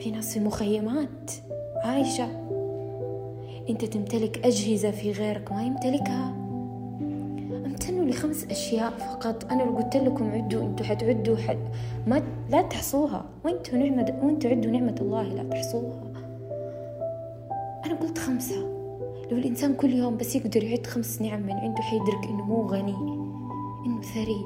في 0.00 0.10
ناس 0.10 0.34
في 0.34 0.40
مخيمات 0.40 1.30
عايشة. 1.76 2.28
أنت 3.70 3.84
تمتلك 3.84 4.46
أجهزة 4.46 4.90
في 4.90 5.12
غيرك 5.12 5.52
ما 5.52 5.62
يمتلكها. 5.62 6.47
لخمس 8.08 8.44
أشياء 8.44 8.90
فقط. 8.90 9.52
أنا 9.52 9.62
لو 9.62 9.76
قلت 9.76 9.96
لكم 9.96 10.30
عدوا 10.30 10.62
أنتوا 10.62 10.86
حتعدوا 10.86 11.36
حد 11.36 11.58
ما 12.06 12.22
لا 12.50 12.62
تحصوها. 12.62 13.24
وأنتوا 13.44 13.78
نعمة 13.78 14.18
وأنتوا 14.22 14.50
عدوا 14.50 14.70
نعمة 14.70 14.96
الله 15.00 15.22
لا 15.22 15.42
تحصوها. 15.42 16.02
أنا 17.86 17.94
قلت 17.94 18.18
خمسة. 18.18 18.56
لو 19.30 19.38
الإنسان 19.38 19.74
كل 19.74 19.92
يوم 19.92 20.16
بس 20.16 20.36
يقدر 20.36 20.64
يعد 20.64 20.86
خمس 20.86 21.22
نعم 21.22 21.42
من 21.42 21.52
عنده 21.52 21.82
حيدرك 21.82 22.24
إنه 22.24 22.44
مو 22.44 22.66
غني 22.66 22.94
إنه 23.86 24.02
ثري. 24.02 24.44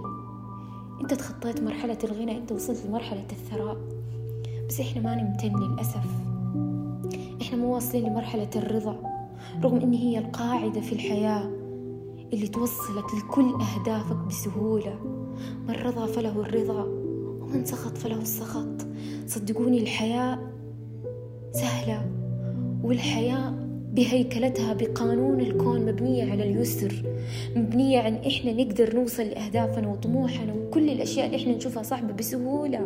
أنت 1.00 1.14
تخطيت 1.14 1.62
مرحلة 1.62 1.99
الغنى 2.04 2.38
أنت 2.38 2.52
وصلت 2.52 2.87
لمرحلة 2.87 3.26
الثراء. 3.33 3.76
بس 4.69 4.81
إحنا 4.81 5.02
ما 5.02 5.14
نمتن 5.14 5.52
للأسف. 5.61 6.07
إحنا 7.42 7.59
مو 7.59 7.75
واصلين 7.75 8.04
لمرحلة 8.04 8.50
الرضا 8.57 8.97
رغم 9.64 9.81
إن 9.81 9.92
هي 9.92 10.19
القاعدة 10.19 10.81
في 10.81 10.92
الحياة. 10.92 11.62
اللي 12.32 12.48
توصلك 12.48 13.14
لكل 13.14 13.54
أهدافك 13.54 14.16
بسهولة 14.16 14.98
من 15.68 15.74
رضى 15.74 16.12
فله 16.12 16.40
الرضا 16.40 16.82
ومن 17.40 17.64
سخط 17.64 17.98
فله 17.98 18.22
السخط. 18.22 18.86
صدقوني 19.26 19.82
الحياة 19.82 20.38
سهلة 21.52 22.10
والحياة 22.82 23.54
بهيكلتها 23.92 24.72
بقانون 24.74 25.40
الكون 25.40 25.86
مبنية 25.86 26.32
على 26.32 26.42
اليسر 26.42 27.02
مبنية 27.56 27.98
عن 28.00 28.14
إحنا 28.14 28.52
نقدر 28.52 28.96
نوصل 28.96 29.22
لأهدافنا 29.22 29.88
وطموحنا 29.88 30.54
وكل 30.54 30.90
الأشياء 30.90 31.26
اللي 31.26 31.36
إحنا 31.36 31.56
نشوفها 31.56 31.82
صعبة 31.82 32.12
بسهولة. 32.12 32.78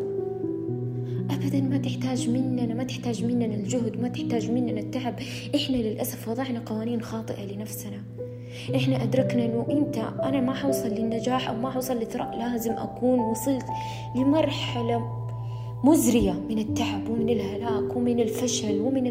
أبدا 1.30 1.60
ما 1.60 1.78
تحتاج 1.78 2.30
مننا 2.30 2.74
ما 2.74 2.84
تحتاج 2.84 3.24
مننا 3.24 3.54
الجهد 3.54 4.00
ما 4.00 4.08
تحتاج 4.08 4.50
مننا 4.50 4.80
التعب. 4.80 5.14
إحنا 5.54 5.76
للأسف 5.76 6.28
وضعنا 6.28 6.62
قوانين 6.66 7.02
خاطئة 7.02 7.44
لنفسنا. 7.44 8.02
إحنا 8.76 9.02
أدركنا 9.02 9.44
إنه 9.44 9.66
أنت 9.70 9.98
أنا 10.22 10.40
ما 10.40 10.54
حوصل 10.54 10.88
للنجاح 10.88 11.48
أو 11.48 11.56
ما 11.56 11.70
حوصل 11.70 11.96
للثراء 11.96 12.38
لازم 12.38 12.72
أكون 12.72 13.18
وصلت 13.18 13.66
لمرحلة 14.14 15.26
مزرية 15.84 16.32
من 16.32 16.58
التعب 16.58 17.08
ومن 17.10 17.28
الهلاك 17.28 17.96
ومن 17.96 18.20
الفشل 18.20 18.80
ومن 18.80 19.06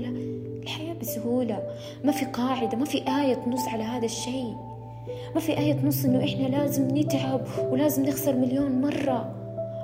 الحياة 0.64 0.94
بسهولة. 0.94 1.64
ما 2.04 2.12
في 2.12 2.26
قاعدة 2.26 2.78
ما 2.78 2.86
في 2.86 2.98
آية 2.98 3.34
تنص 3.34 3.68
على 3.68 3.84
هذا 3.84 4.06
الشيء. 4.06 4.56
ما 5.36 5.42
في 5.42 5.58
آية 5.58 5.74
تنص 5.74 6.06
إنه 6.06 6.24
إحنا 6.24 6.48
لازم 6.48 6.98
نتعب 6.98 7.42
ولازم 7.72 8.06
نخسر 8.06 8.36
مليون 8.36 8.82
مرة 8.82 9.36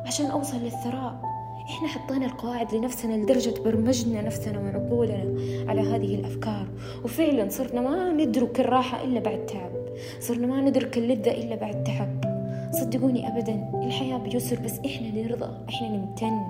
عشان 0.06 0.25
أوصل 0.25 0.58
للثراء. 0.58 1.31
إحنا 1.70 1.88
حطينا 1.88 2.25
القواعد 2.25 2.75
لنفسنا 2.75 3.13
لدرجة 3.13 3.62
برمجنا 3.63 4.22
نفسنا 4.22 4.60
وعقولنا 4.60 5.41
على 5.72 5.82
هذه 5.82 6.15
الأفكار. 6.15 6.68
وفعلا 7.03 7.50
صرنا 7.50 7.82
ما 7.82 8.12
ندرك 8.12 8.60
الراحة 8.60 9.03
إلا 9.03 9.20
بعد 9.20 9.46
تعب. 9.46 9.72
صرنا 10.20 10.48
ما 10.48 10.62
ندرك 10.62 10.98
اللذة 10.98 11.32
إلا 11.32 11.56
بعد 11.56 11.84
تعب. 11.84 12.22
صدقوني 12.72 13.27
أبدا 13.27 13.72
الحياة 13.84 14.18
بيسر 14.18 14.60
بس 14.60 14.80
إحنا 14.86 15.22
نرضى 15.22 15.50
إحنا 15.70 15.88
نمتن. 15.89 16.41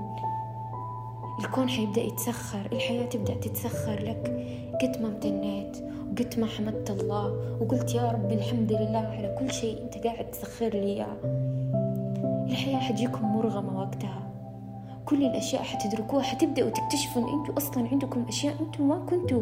الكون 1.39 1.69
حيبدأ 1.69 2.01
يتسخر 2.01 2.69
الحياة 2.71 3.05
تبدأ 3.05 3.33
تتسخر 3.33 3.99
لك. 4.03 4.47
قد 4.81 5.01
ما 5.01 5.07
امتنيت 5.07 5.77
وقد 6.11 6.39
ما 6.39 6.45
حمدت 6.45 6.89
الله 6.89 7.57
وقلت 7.61 7.95
يا 7.95 8.11
رب 8.11 8.31
الحمد 8.31 8.71
لله 8.71 9.13
على 9.17 9.35
كل 9.39 9.51
شيء 9.51 9.83
أنت 9.83 10.07
قاعد 10.07 10.31
تسخر 10.31 10.69
لي 10.69 10.79
إياه. 10.79 11.17
الحياة 12.49 12.79
حتجيكم 12.79 13.35
مرغمة 13.35 13.79
وقتها. 13.79 14.30
كل 15.05 15.23
الأشياء 15.23 15.61
حتدركوها 15.61 16.21
حتبدأوا 16.23 16.69
تكتشفوا 16.69 17.21
إن 17.21 17.39
أنتوا 17.39 17.57
أصلا 17.57 17.87
عندكم 17.91 18.25
أشياء 18.27 18.53
أنتوا 18.59 18.85
ما 18.85 19.05
كنتوا 19.09 19.41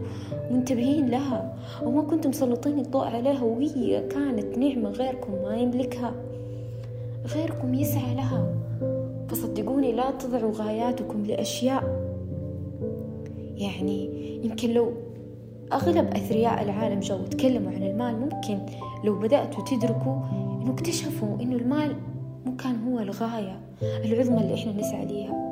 منتبهين 0.52 1.10
لها 1.10 1.56
أو 1.82 1.92
ما 1.92 2.02
كنتم 2.02 2.30
مسلطين 2.30 2.80
الضوء 2.80 3.06
عليها 3.06 3.44
وهي 3.44 4.08
كانت 4.08 4.58
نعمة 4.58 4.90
غيركم 4.90 5.34
ما 5.44 5.58
يملكها 5.58 6.14
غيركم 7.28 7.74
يسعى 7.74 8.16
لها. 8.16 8.56
فصدقوني 9.30 9.92
لا 9.92 10.12
تضعوا 10.12 10.52
غاياتكم 10.54 11.26
لأشياء. 11.26 11.84
يعني 13.58 14.10
يمكن 14.46 14.70
لو 14.70 14.92
أغلب 15.74 16.08
أثرياء 16.08 16.64
العالم 16.64 17.00
جو 17.00 17.18
تكلموا 17.18 17.72
عن 17.72 17.84
المال 17.84 18.20
ممكن 18.20 18.60
لو 19.04 19.20
بدأتوا 19.20 19.64
تدركوا 19.64 20.16
إنه 20.62 20.72
اكتشفوا 20.72 21.42
إنه 21.42 21.56
المال 21.56 21.96
مو 22.46 22.56
كان 22.56 22.84
هو 22.88 23.00
الغاية 23.00 23.60
العظمى 23.82 24.38
اللي 24.42 24.54
إحنا 24.54 24.72
نسعى 24.72 25.06
ليها. 25.06 25.49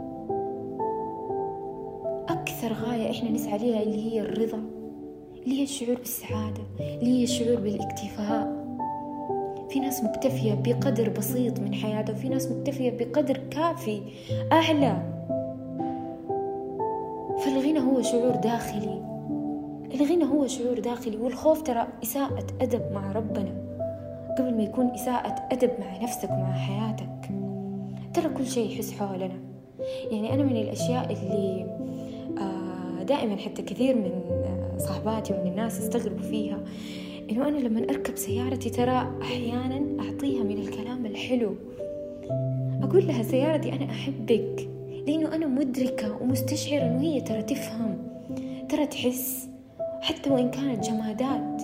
أكثر 2.67 2.86
غاية 2.86 3.12
إحنا 3.12 3.31
نسعى 3.31 3.57
ليها 3.57 3.83
اللي 3.83 4.12
هي 4.12 4.21
الرضا 4.21 4.62
اللي 5.43 5.59
هي 5.59 5.63
الشعور 5.63 5.95
بالسعادة 5.95 6.62
اللي 6.79 7.19
هي 7.19 7.24
الشعور 7.24 7.55
بالاكتفاء. 7.55 8.57
في 9.69 9.79
ناس 9.79 10.03
مكتفية 10.03 10.53
بقدر 10.53 11.09
بسيط 11.09 11.59
من 11.59 11.74
حياتها 11.74 12.13
وفي 12.13 12.29
ناس 12.29 12.51
مكتفية 12.51 12.91
بقدر 12.91 13.38
كافي 13.38 14.01
أعلى 14.51 15.13
فالغنى 17.39 17.79
هو 17.79 18.01
شعور 18.01 18.36
داخلي 18.36 19.01
الغنى 19.93 20.24
هو 20.24 20.47
شعور 20.47 20.79
داخلي 20.79 21.17
والخوف 21.17 21.62
ترى 21.62 21.88
إساءة 22.03 22.47
أدب 22.62 22.91
مع 22.93 23.12
ربنا. 23.12 23.67
قبل 24.39 24.57
ما 24.57 24.63
يكون 24.63 24.88
إساءة 24.88 25.36
أدب 25.51 25.71
مع 25.79 26.03
نفسك 26.03 26.29
ومع 26.29 26.53
حياتك 26.53 27.29
ترى 28.13 28.29
كل 28.29 28.45
شيء 28.45 28.71
يحس 28.71 28.91
حولنا. 28.91 29.39
يعني 30.12 30.33
أنا 30.33 30.43
من 30.43 30.57
الأشياء 30.57 31.13
اللي 31.13 31.65
دائما 33.07 33.37
حتى 33.37 33.61
كثير 33.61 33.95
من 33.95 34.11
صاحباتي 34.77 35.33
ومن 35.33 35.51
الناس 35.51 35.79
يستغربوا 35.79 36.21
فيها 36.21 36.63
إنه 37.29 37.47
أنا 37.47 37.57
لما 37.57 37.79
أركب 37.79 38.15
سيارتي 38.17 38.69
ترى 38.69 39.11
أحيانا 39.21 40.03
أعطيها 40.03 40.43
من 40.43 40.57
الكلام 40.57 41.05
الحلو. 41.05 41.55
أقول 42.83 43.07
لها 43.07 43.23
سيارتي 43.23 43.73
أنا 43.73 43.85
أحبك 43.85 44.69
لأنه 45.07 45.35
أنا 45.35 45.47
مدركة 45.47 46.21
ومستشعرة 46.21 46.81
إنه 46.81 47.01
هي 47.01 47.21
ترى 47.21 47.43
تفهم 47.43 47.97
ترى 48.69 48.87
تحس 48.87 49.49
حتى 50.01 50.29
وإن 50.29 50.51
كانت 50.51 50.89
جمادات. 50.89 51.61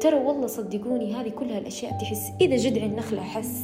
ترى 0.00 0.16
والله 0.16 0.46
صدقوني 0.46 1.14
هذه 1.14 1.28
كلها 1.28 1.58
الأشياء 1.58 1.98
تحس 1.98 2.32
إذا 2.40 2.56
جدع 2.56 2.82
النخلة 2.82 3.20
حس 3.20 3.62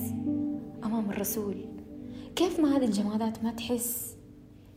أمام 0.84 1.10
الرسول. 1.10 1.54
كيف 2.36 2.60
ما 2.60 2.76
هذه 2.76 2.84
الجمادات 2.84 3.44
ما 3.44 3.50
تحس؟ 3.50 4.16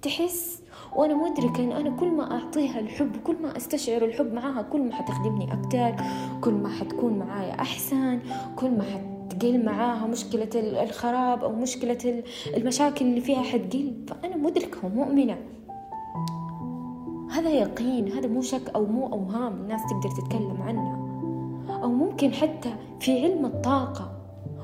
تحس 0.01 0.61
وأنا 0.97 1.15
مدركة 1.15 1.63
إن 1.63 1.71
أنا 1.71 1.89
كل 1.89 2.07
ما 2.07 2.31
أعطيها 2.31 2.79
الحب 2.79 3.17
كل 3.23 3.35
ما 3.43 3.57
أستشعر 3.57 4.05
الحب 4.05 4.33
معاها 4.33 4.61
كل 4.61 4.81
ما 4.81 4.93
حتخدمني 4.93 5.53
أكتر 5.53 5.95
كل 6.41 6.53
ما 6.53 6.69
حتكون 6.69 7.19
معايا 7.19 7.53
أحسن 7.53 8.19
كل 8.55 8.69
ما 8.71 8.83
حتقل 8.83 9.65
معاها 9.65 10.07
مشكلة 10.07 10.49
الخراب 10.83 11.43
أو 11.43 11.55
مشكلة 11.55 12.23
المشاكل 12.57 13.05
اللي 13.05 13.21
فيها 13.21 13.41
حتقل. 13.41 13.93
فأنا 14.07 14.37
مدركة 14.37 14.85
ومؤمنة 14.85 15.37
هذا 17.31 17.49
يقين 17.49 18.11
هذا 18.11 18.27
مو 18.27 18.41
شك 18.41 18.69
أو 18.75 18.85
مو 18.85 19.07
أوهام 19.07 19.53
الناس 19.53 19.81
تقدر 19.89 20.15
تتكلم 20.21 20.61
عنها 20.61 20.97
أو 21.83 21.89
ممكن 21.89 22.33
حتى 22.33 22.73
في 22.99 23.23
علم 23.23 23.45
الطاقة 23.45 24.11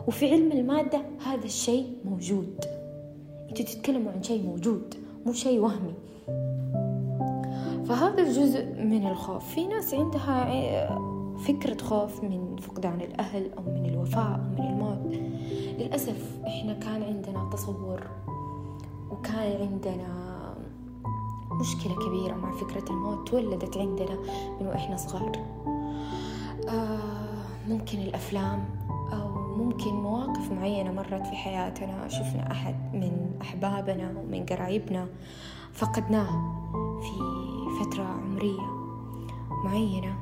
وفي 0.08 0.32
علم 0.32 0.52
المادة 0.52 1.02
هذا 1.26 1.46
الشيء 1.46 1.88
موجود. 2.06 2.66
أنتوا 3.50 3.66
تتكلموا 3.66 4.12
عن 4.12 4.24
شيء 4.24 4.44
موجود 4.44 4.96
مو 5.26 5.34
شيء 5.34 5.60
وهمي. 5.60 5.94
فهذا 7.86 8.22
الجزء 8.22 8.66
من 8.66 9.08
الخوف. 9.08 9.46
في 9.46 9.68
ناس 9.68 9.94
عندها 9.94 10.44
فكرة 11.38 11.84
خوف 11.84 12.24
من 12.24 12.56
فقدان 12.62 13.02
الأهل 13.02 13.52
أو 13.58 13.64
من 13.64 13.86
الوفاة 13.86 14.36
أو 14.36 14.64
من 14.64 14.68
الموت. 14.68 15.14
للأسف 15.80 16.40
إحنا 16.48 16.74
كان 16.74 17.04
عندنا 17.04 17.50
تصور 17.54 18.08
وكان 19.12 19.62
عندنا 19.62 20.34
مشكلة 21.52 21.96
كبيرة 21.96 22.36
مع 22.36 22.52
فكرة 22.52 22.90
الموت 22.90 23.28
تولدت 23.30 23.78
عندنا 23.78 24.18
من 24.62 24.68
وإحنا 24.68 24.98
صغار. 24.98 25.32
آه 26.70 27.00
ممكن 27.70 28.00
الأفلام 28.00 28.66
أو 29.14 29.30
ممكن 29.58 29.94
مواقف 29.94 30.52
معينة 30.52 30.92
مرت 30.92 31.28
في 31.28 31.36
حياتنا. 31.36 32.08
شفنا 32.08 32.52
أحد 32.52 32.76
من 32.94 33.32
أحبابنا 33.42 34.14
ومن 34.20 34.46
قرايبنا 34.46 35.08
فقدناه 35.74 36.64
في 37.02 37.43
فترة 37.84 38.04
عمرية 38.04 38.62
معينة 39.66 40.16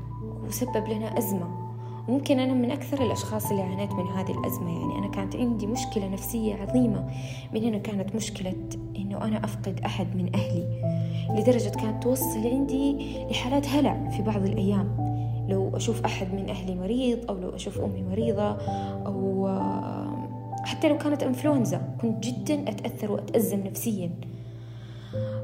وسبب 0.48 0.88
لنا 0.88 1.18
أزمة. 1.18 1.62
وممكن 2.08 2.40
أنا 2.40 2.54
من 2.54 2.72
أكثر 2.72 3.06
الأشخاص 3.06 3.52
اللي 3.52 3.62
عانيت 3.62 3.92
من 3.92 4.08
هذه 4.08 4.32
الأزمة. 4.32 4.80
يعني 4.80 4.98
أنا 4.98 5.08
كانت 5.08 5.36
عندي 5.36 5.68
مشكلة 5.68 6.08
نفسية 6.08 6.56
عظيمة 6.56 7.12
من 7.54 7.64
هنا 7.64 7.78
كانت 7.78 8.16
مشكلة 8.16 8.54
إنه 8.96 9.24
أنا 9.24 9.46
أفقد 9.46 9.80
أحد 9.86 10.16
من 10.16 10.36
أهلي 10.36 10.82
لدرجة 11.30 11.70
كانت 11.70 12.04
توصل 12.04 12.48
عندي 12.48 12.98
لحالات 13.32 13.68
هلع 13.68 14.10
في 14.10 14.22
بعض 14.22 14.46
الأيام. 14.46 15.12
لو 15.50 15.72
أشوف 15.76 16.06
أحد 16.06 16.34
من 16.34 16.50
أهلي 16.50 16.76
مريض 16.76 17.20
أو 17.30 17.38
لو 17.38 17.50
أشوف 17.50 17.80
أمي 17.80 18.04
مريضة 18.04 18.58
أو 19.06 19.50
حتى 20.64 20.90
لو 20.90 20.98
كانت 20.98 21.24
إنفلونزا 21.24 21.96
كنت 22.02 22.24
جدا 22.24 22.70
أتأثر 22.70 23.12
وأتأزم 23.12 23.60
نفسيا. 23.68 24.12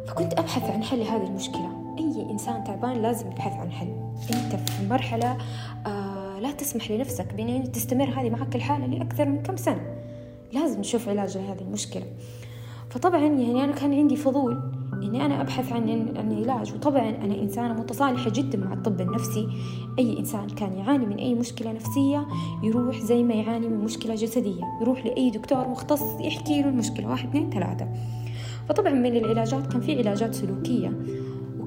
فكنت 0.07 0.33
أبحث 0.33 0.71
عن 0.71 0.83
حل 0.83 0.99
لهذه 0.99 1.27
المشكلة. 1.27 1.86
أي 2.37 2.41
إنسان 2.41 2.63
تعبان 2.63 3.01
لازم 3.01 3.31
يبحث 3.31 3.53
عن 3.53 3.71
حل. 3.71 3.93
أنت 4.33 4.69
في 4.69 4.87
مرحلة 4.89 5.37
آه 5.87 6.39
لا 6.39 6.51
تسمح 6.51 6.91
لنفسك 6.91 7.33
بأن 7.33 7.71
تستمر 7.71 8.09
هذه 8.09 8.29
معك 8.29 8.55
الحالة 8.55 8.85
لأكثر 8.85 9.25
من 9.25 9.43
كم 9.43 9.55
سنة. 9.55 9.81
لازم 10.53 10.79
نشوف 10.79 11.09
علاج 11.09 11.37
لهذه 11.37 11.61
المشكلة. 11.61 12.03
فطبعا 12.89 13.19
يعني 13.19 13.63
أنا 13.63 13.71
كان 13.71 13.93
عندي 13.93 14.15
فضول 14.15 14.71
إني 14.93 15.25
أنا 15.25 15.41
أبحث 15.41 15.71
عن 15.71 16.13
عن 16.17 16.43
علاج. 16.43 16.73
وطبعا 16.73 17.09
أنا 17.09 17.35
إنسانة 17.35 17.73
متصالحة 17.73 18.29
جدا 18.29 18.57
مع 18.57 18.73
الطب 18.73 19.01
النفسي. 19.01 19.47
أي 19.99 20.19
إنسان 20.19 20.47
كان 20.49 20.73
يعاني 20.73 21.05
من 21.05 21.17
أي 21.17 21.33
مشكلة 21.33 21.71
نفسية 21.71 22.27
يروح 22.63 22.99
زي 22.99 23.23
ما 23.23 23.33
يعاني 23.33 23.67
من 23.67 23.77
مشكلة 23.77 24.15
جسدية. 24.15 24.63
يروح 24.81 25.05
لأي 25.05 25.29
دكتور 25.29 25.67
مختص 25.67 26.03
يحكي 26.19 26.61
له 26.61 26.69
المشكلة. 26.69 27.09
واحد 27.09 27.29
اثنين 27.29 27.49
ثلاثة. 27.49 27.87
فطبعا 28.69 28.93
من 28.93 29.15
العلاجات 29.17 29.67
كان 29.67 29.81
في 29.81 29.97
علاجات 29.97 30.33
سلوكية. 30.33 30.91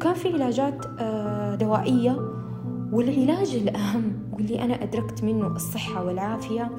وكان 0.00 0.14
في 0.14 0.32
علاجات 0.32 0.86
آه، 0.98 1.54
دوائية. 1.54 2.16
والعلاج 2.92 3.54
الأهم 3.54 4.12
واللي 4.32 4.62
أنا 4.62 4.82
أدركت 4.82 5.24
منه 5.24 5.46
الصحة 5.46 6.04
والعافية 6.04 6.70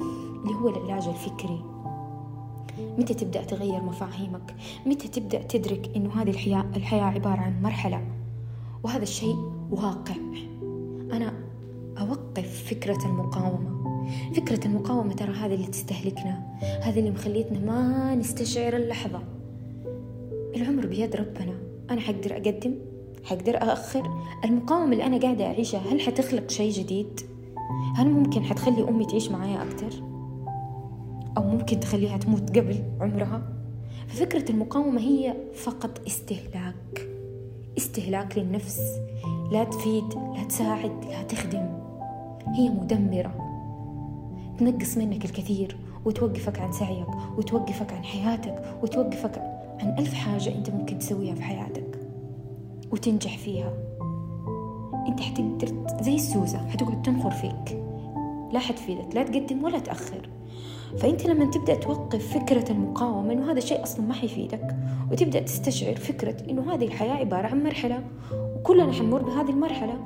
اللي 0.44 0.54
هو 0.54 0.70
العلاج 0.70 1.08
الفكري. 1.08 1.64
متى 2.98 3.14
تبدأ 3.14 3.44
تغير 3.44 3.82
مفاهيمك؟ 3.82 4.56
متى 4.86 5.08
تبدأ 5.08 5.42
تدرك 5.42 5.92
إنه 5.96 6.22
هذه 6.22 6.30
الحياة 6.30 6.66
الحياة 6.76 7.04
عبارة 7.04 7.40
عن 7.40 7.62
مرحلة؟ 7.62 8.02
وهذا 8.84 9.04
الشيء 9.04 9.36
واقع. 9.72 10.16
أنا 11.12 11.34
أوقف 12.00 12.64
فكرة 12.70 13.06
المقاومة. 13.06 14.06
فكرة 14.36 14.68
المقاومة 14.68 15.14
ترى 15.14 15.32
هذه 15.32 15.56
اللي 15.56 15.68
تستهلكنا. 15.68 16.58
هذه 16.82 17.00
اللي 17.00 17.12
مخليتنا 17.12 17.60
ما 17.60 18.16
نستشعر 18.16 18.76
اللحظة. 18.76 19.20
العمر 20.56 20.86
بيد 20.86 21.16
ربنا. 21.16 21.54
أنا 21.90 22.02
حقدر 22.02 22.32
أقدم؟ 22.32 22.91
حقدر 23.24 23.58
أأخر؟ 23.58 24.12
المقاومة 24.46 24.92
اللي 24.92 25.06
أنا 25.06 25.18
قاعدة 25.18 25.46
أعيشها 25.46 25.80
هل 25.80 26.02
حتخلق 26.02 26.50
شيء 26.50 26.72
جديد؟ 26.72 27.20
هل 27.96 28.10
ممكن 28.10 28.44
حتخلي 28.44 28.90
أمي 28.90 29.06
تعيش 29.06 29.32
معايا 29.32 29.64
أكتر؟ 29.64 30.04
أو 31.38 31.44
ممكن 31.44 31.80
تخليها 31.80 32.18
تموت 32.18 32.58
قبل 32.58 32.84
عمرها؟ 33.02 33.42
ففكرة 34.08 34.52
المقاومة 34.52 35.02
هي 35.02 35.36
فقط 35.54 36.02
استهلاك. 36.08 37.08
استهلاك 37.78 38.38
للنفس. 38.38 38.82
لا 39.52 39.64
تفيد 39.64 40.14
لا 40.14 40.44
تساعد 40.44 41.06
لا 41.06 41.24
تخدم. 41.24 41.70
هي 42.56 42.70
مدمرة. 42.70 43.34
تنقص 44.58 44.98
منك 44.98 45.26
الكثير 45.26 45.78
وتوقفك 46.06 46.60
عن 46.60 46.72
سعيك 46.72 47.08
وتوقفك 47.38 47.94
عن 47.94 48.04
حياتك 48.04 48.64
وتوقفك 48.84 49.38
عن 49.80 49.96
ألف 50.00 50.14
حاجة 50.14 50.56
أنت 50.56 50.70
ممكن 50.70 51.00
تسويها 51.00 51.36
في 51.36 51.44
حياتك. 51.44 51.91
وتنجح 52.92 53.38
فيها. 53.38 53.74
أنت 55.08 55.20
حتقدر 55.20 55.88
زي 56.02 56.16
السوزة 56.16 56.70
حتقعد 56.70 57.02
تنخر 57.02 57.32
فيك. 57.32 57.84
لا 58.54 58.60
حتفيدك 58.60 59.16
لا 59.16 59.24
تقدم 59.24 59.64
ولا 59.64 59.80
تأخر. 59.80 60.30
فأنت 60.98 61.26
لما 61.26 61.46
تبدأ 61.46 61.76
توقف 61.76 62.38
فكرة 62.38 62.72
المقاومة 62.72 63.34
إنه 63.34 63.52
هذا 63.52 63.58
الشيء 63.58 63.84
أصلا 63.84 64.06
ما 64.06 64.14
حيفيدك 64.14 64.76
وتبدأ 65.12 65.40
تستشعر 65.40 65.96
فكرة 65.96 66.50
إنه 66.50 66.74
هذه 66.74 66.86
الحياة 66.86 67.14
عبارة 67.14 67.48
عن 67.48 67.64
مرحلة 67.64 68.04
وكلنا 68.56 68.92
حنمر 68.92 69.22
بهذه 69.22 69.50
المرحلة 69.50 70.00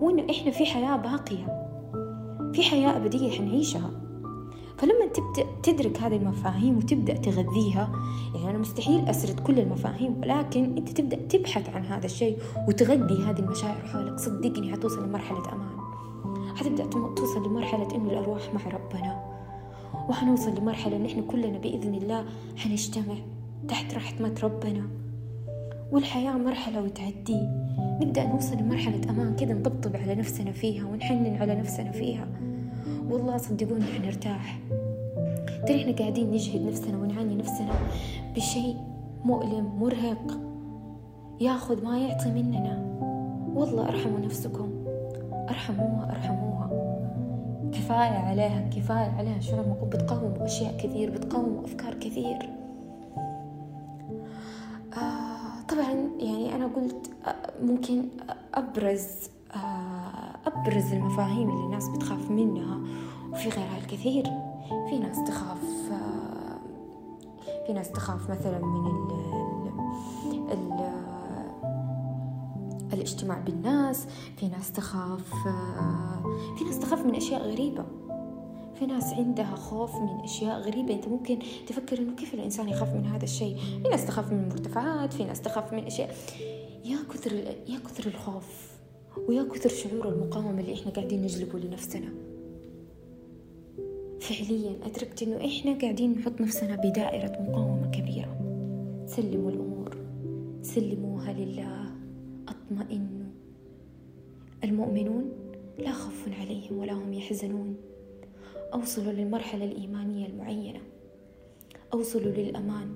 وإنه 0.00 0.30
إحنا 0.30 0.50
في 0.50 0.66
حياة 0.66 0.96
باقية. 0.96 1.68
في 2.52 2.62
حياة 2.62 2.96
أبدية 2.96 3.30
حنعيشها. 3.30 3.90
فلما 4.78 5.06
تبدأ 5.06 5.46
تدرك 5.62 6.02
هذه 6.02 6.16
المفاهيم 6.16 6.76
وتبدأ 6.76 7.14
تغذيها 7.14 7.90
يعني 8.34 8.50
أنا 8.50 8.58
مستحيل 8.58 9.08
أسرد 9.08 9.40
كل 9.40 9.58
المفاهيم 9.58 10.20
ولكن 10.20 10.76
أنت 10.76 10.88
تبدأ 10.88 11.16
تبحث 11.16 11.68
عن 11.68 11.84
هذا 11.84 12.06
الشيء 12.06 12.38
وتغذي 12.68 13.22
هذه 13.24 13.38
المشاعر 13.38 13.86
حولك 13.86 14.18
صدقني 14.18 14.72
حتوصل 14.72 15.08
لمرحلة 15.08 15.52
أمان. 15.52 15.78
حتبدأ 16.56 16.84
توصل 17.16 17.46
لمرحلة 17.46 17.94
إنه 17.94 18.10
الأرواح 18.10 18.54
مع 18.54 18.60
ربنا. 18.66 19.24
وحنوصل 20.08 20.54
لمرحلة 20.60 20.96
إن 20.96 21.06
إحنا 21.06 21.22
كلنا 21.22 21.58
بإذن 21.58 21.94
الله 21.94 22.24
حنجتمع 22.56 23.14
تحت 23.68 23.94
رحمة 23.94 24.34
ربنا. 24.42 24.82
والحياة 25.92 26.32
مرحلة 26.32 26.82
وتعدي. 26.82 27.48
نبدأ 28.02 28.26
نوصل 28.26 28.56
لمرحلة 28.56 29.10
أمان 29.10 29.36
كذا 29.36 29.54
نطبطب 29.54 29.96
على 29.96 30.14
نفسنا 30.14 30.52
فيها 30.52 30.86
ونحنن 30.86 31.36
على 31.40 31.54
نفسنا 31.54 31.92
فيها. 31.92 32.47
والله 33.10 33.36
صدقوني 33.36 33.84
حنرتاح 33.84 34.58
ترى 35.66 35.80
إحنا 35.80 35.92
قاعدين 35.92 36.30
نجهد 36.30 36.62
نفسنا 36.66 36.98
ونعاني 36.98 37.34
نفسنا 37.34 37.72
بشيء 38.36 38.76
مؤلم 39.24 39.78
مرهق 39.80 40.40
ياخذ 41.40 41.84
ما 41.84 41.98
يعطي 41.98 42.30
مننا. 42.30 42.84
والله 43.54 43.88
أرحموا 43.88 44.18
نفسكم. 44.18 44.84
أرحموها 45.48 46.10
أرحموها. 46.10 46.70
كفاية 47.72 48.18
عليها 48.18 48.68
كفاية 48.68 49.10
عليها. 49.18 49.40
شو 49.40 49.52
لما 49.56 49.76
بتقاوم 49.92 50.34
أشياء 50.40 50.76
كثير 50.76 51.10
بتقاوم 51.10 51.62
أفكار 51.64 51.94
كثير. 51.94 52.38
آه 54.96 55.66
طبعا 55.68 55.92
يعني 56.20 56.54
أنا 56.54 56.66
قلت 56.66 57.10
آه 57.26 57.64
ممكن 57.64 58.02
أبرز 58.54 59.30
أبرز 60.68 60.92
المفاهيم 60.92 61.50
اللي 61.50 61.64
الناس 61.64 61.88
بتخاف 61.88 62.30
منها 62.30 62.80
وفي 63.32 63.48
غيرها 63.48 63.78
الكثير. 63.78 64.24
في 64.88 64.98
ناس 64.98 65.16
تخاف 65.26 65.58
في 67.66 67.72
ناس 67.72 67.92
تخاف 67.92 68.30
مثلا 68.30 68.58
من 68.58 68.86
ال 68.86 69.08
ال 70.52 70.92
الاجتماع 72.92 73.38
بالناس 73.38 74.06
في 74.36 74.48
ناس 74.48 74.72
تخاف 74.72 75.34
في 76.58 76.64
ناس 76.64 76.78
تخاف 76.78 77.06
من 77.06 77.14
أشياء 77.14 77.42
غريبة. 77.42 77.84
في 78.74 78.86
ناس 78.86 79.12
عندها 79.12 79.56
خوف 79.56 79.94
من 79.96 80.20
أشياء 80.24 80.60
غريبة. 80.60 80.94
أنت 80.94 81.08
ممكن 81.08 81.38
تفكر 81.66 81.98
إنه 81.98 82.14
كيف 82.14 82.34
الإنسان 82.34 82.68
يخاف 82.68 82.94
من 82.94 83.06
هذا 83.06 83.24
الشيء؟ 83.24 83.56
في 83.82 83.88
ناس 83.88 84.06
تخاف 84.06 84.32
من 84.32 84.38
المرتفعات 84.38 85.12
في 85.12 85.24
ناس 85.24 85.40
تخاف 85.40 85.72
من 85.72 85.84
أشياء. 85.84 86.14
يا 86.84 86.98
كثر 87.12 87.32
يا 87.68 87.78
كثر 87.78 88.06
الخوف. 88.06 88.77
ويا 89.28 89.42
كثر 89.42 89.68
شعور 89.68 90.08
المقاومة 90.08 90.60
اللي 90.60 90.74
إحنا 90.74 90.92
قاعدين 90.92 91.22
نجلبه 91.22 91.58
لنفسنا. 91.58 92.12
فعليا 94.20 94.72
أدركت 94.82 95.22
إنه 95.22 95.36
إحنا 95.46 95.78
قاعدين 95.78 96.12
نحط 96.12 96.40
نفسنا 96.40 96.76
بدائرة 96.76 97.42
مقاومة 97.42 97.90
كبيرة. 97.90 98.38
سلموا 99.06 99.50
الأمور. 99.50 99.96
سلموها 100.62 101.32
لله. 101.32 101.90
أطمئنوا. 102.48 103.26
المؤمنون 104.64 105.32
لا 105.78 105.92
خوف 105.92 106.28
عليهم 106.40 106.78
ولا 106.78 106.92
هم 106.92 107.12
يحزنون. 107.12 107.76
أوصلوا 108.74 109.12
للمرحلة 109.12 109.64
الإيمانية 109.64 110.26
المعينة. 110.26 110.80
أوصلوا 111.92 112.32
للأمان. 112.32 112.94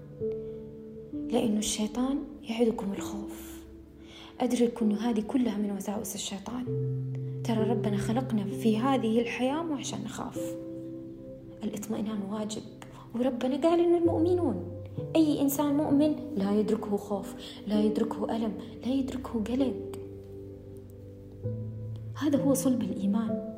لأن 1.31 1.59
الشيطان 1.59 2.19
يعدكم 2.43 2.93
الخوف. 2.93 3.52
أدركوا 4.43 4.87
أن 4.87 4.93
هذه 4.93 5.21
كلها 5.21 5.57
من 5.57 5.71
وساوس 5.71 6.15
الشيطان. 6.15 6.65
ترى 7.45 7.71
ربنا 7.71 7.97
خلقنا 7.97 8.45
في 8.45 8.79
هذه 8.79 9.21
الحياة 9.21 9.63
مو 9.63 9.75
عشان 9.75 9.99
نخاف. 10.05 10.57
الاطمئنان 11.65 12.23
واجب. 12.31 12.63
وربنا 13.15 13.69
قال 13.69 13.81
إن 13.81 13.95
المؤمنون. 13.95 14.65
أي 15.17 15.41
إنسان 15.41 15.77
مؤمن 15.77 16.15
لا 16.37 16.61
يدركه 16.61 16.97
خوف 16.97 17.35
لا 17.67 17.81
يدركه 17.81 18.37
ألم 18.37 18.53
لا 18.87 18.93
يدركه 18.93 19.45
قلق. 19.49 19.99
هذا 22.23 22.43
هو 22.43 22.55
صلب 22.55 22.83
الإيمان. 22.83 23.53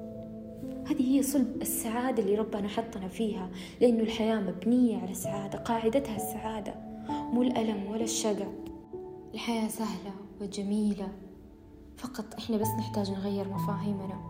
هذه 0.87 1.17
هي 1.17 1.23
صلب 1.23 1.63
السعادة 1.63 2.23
اللي 2.23 2.35
ربنا 2.35 2.69
حطنا 2.69 3.09
فيها. 3.09 3.51
لأنه 3.81 4.03
الحياة 4.03 4.41
مبنية 4.41 4.97
على 4.97 5.11
السعادة 5.11 5.59
قاعدتها 5.59 6.17
السعادة. 6.17 6.75
مو 7.09 7.43
الألم 7.43 7.87
ولا 7.91 8.05
الشقة. 8.05 8.53
الحياة 9.35 9.69
سهلة. 9.69 10.24
وجميلة. 10.41 11.09
فقط 11.97 12.35
إحنا 12.39 12.57
بس 12.57 12.69
نحتاج 12.79 13.11
نغير 13.11 13.49
مفاهيمنا. 13.49 14.21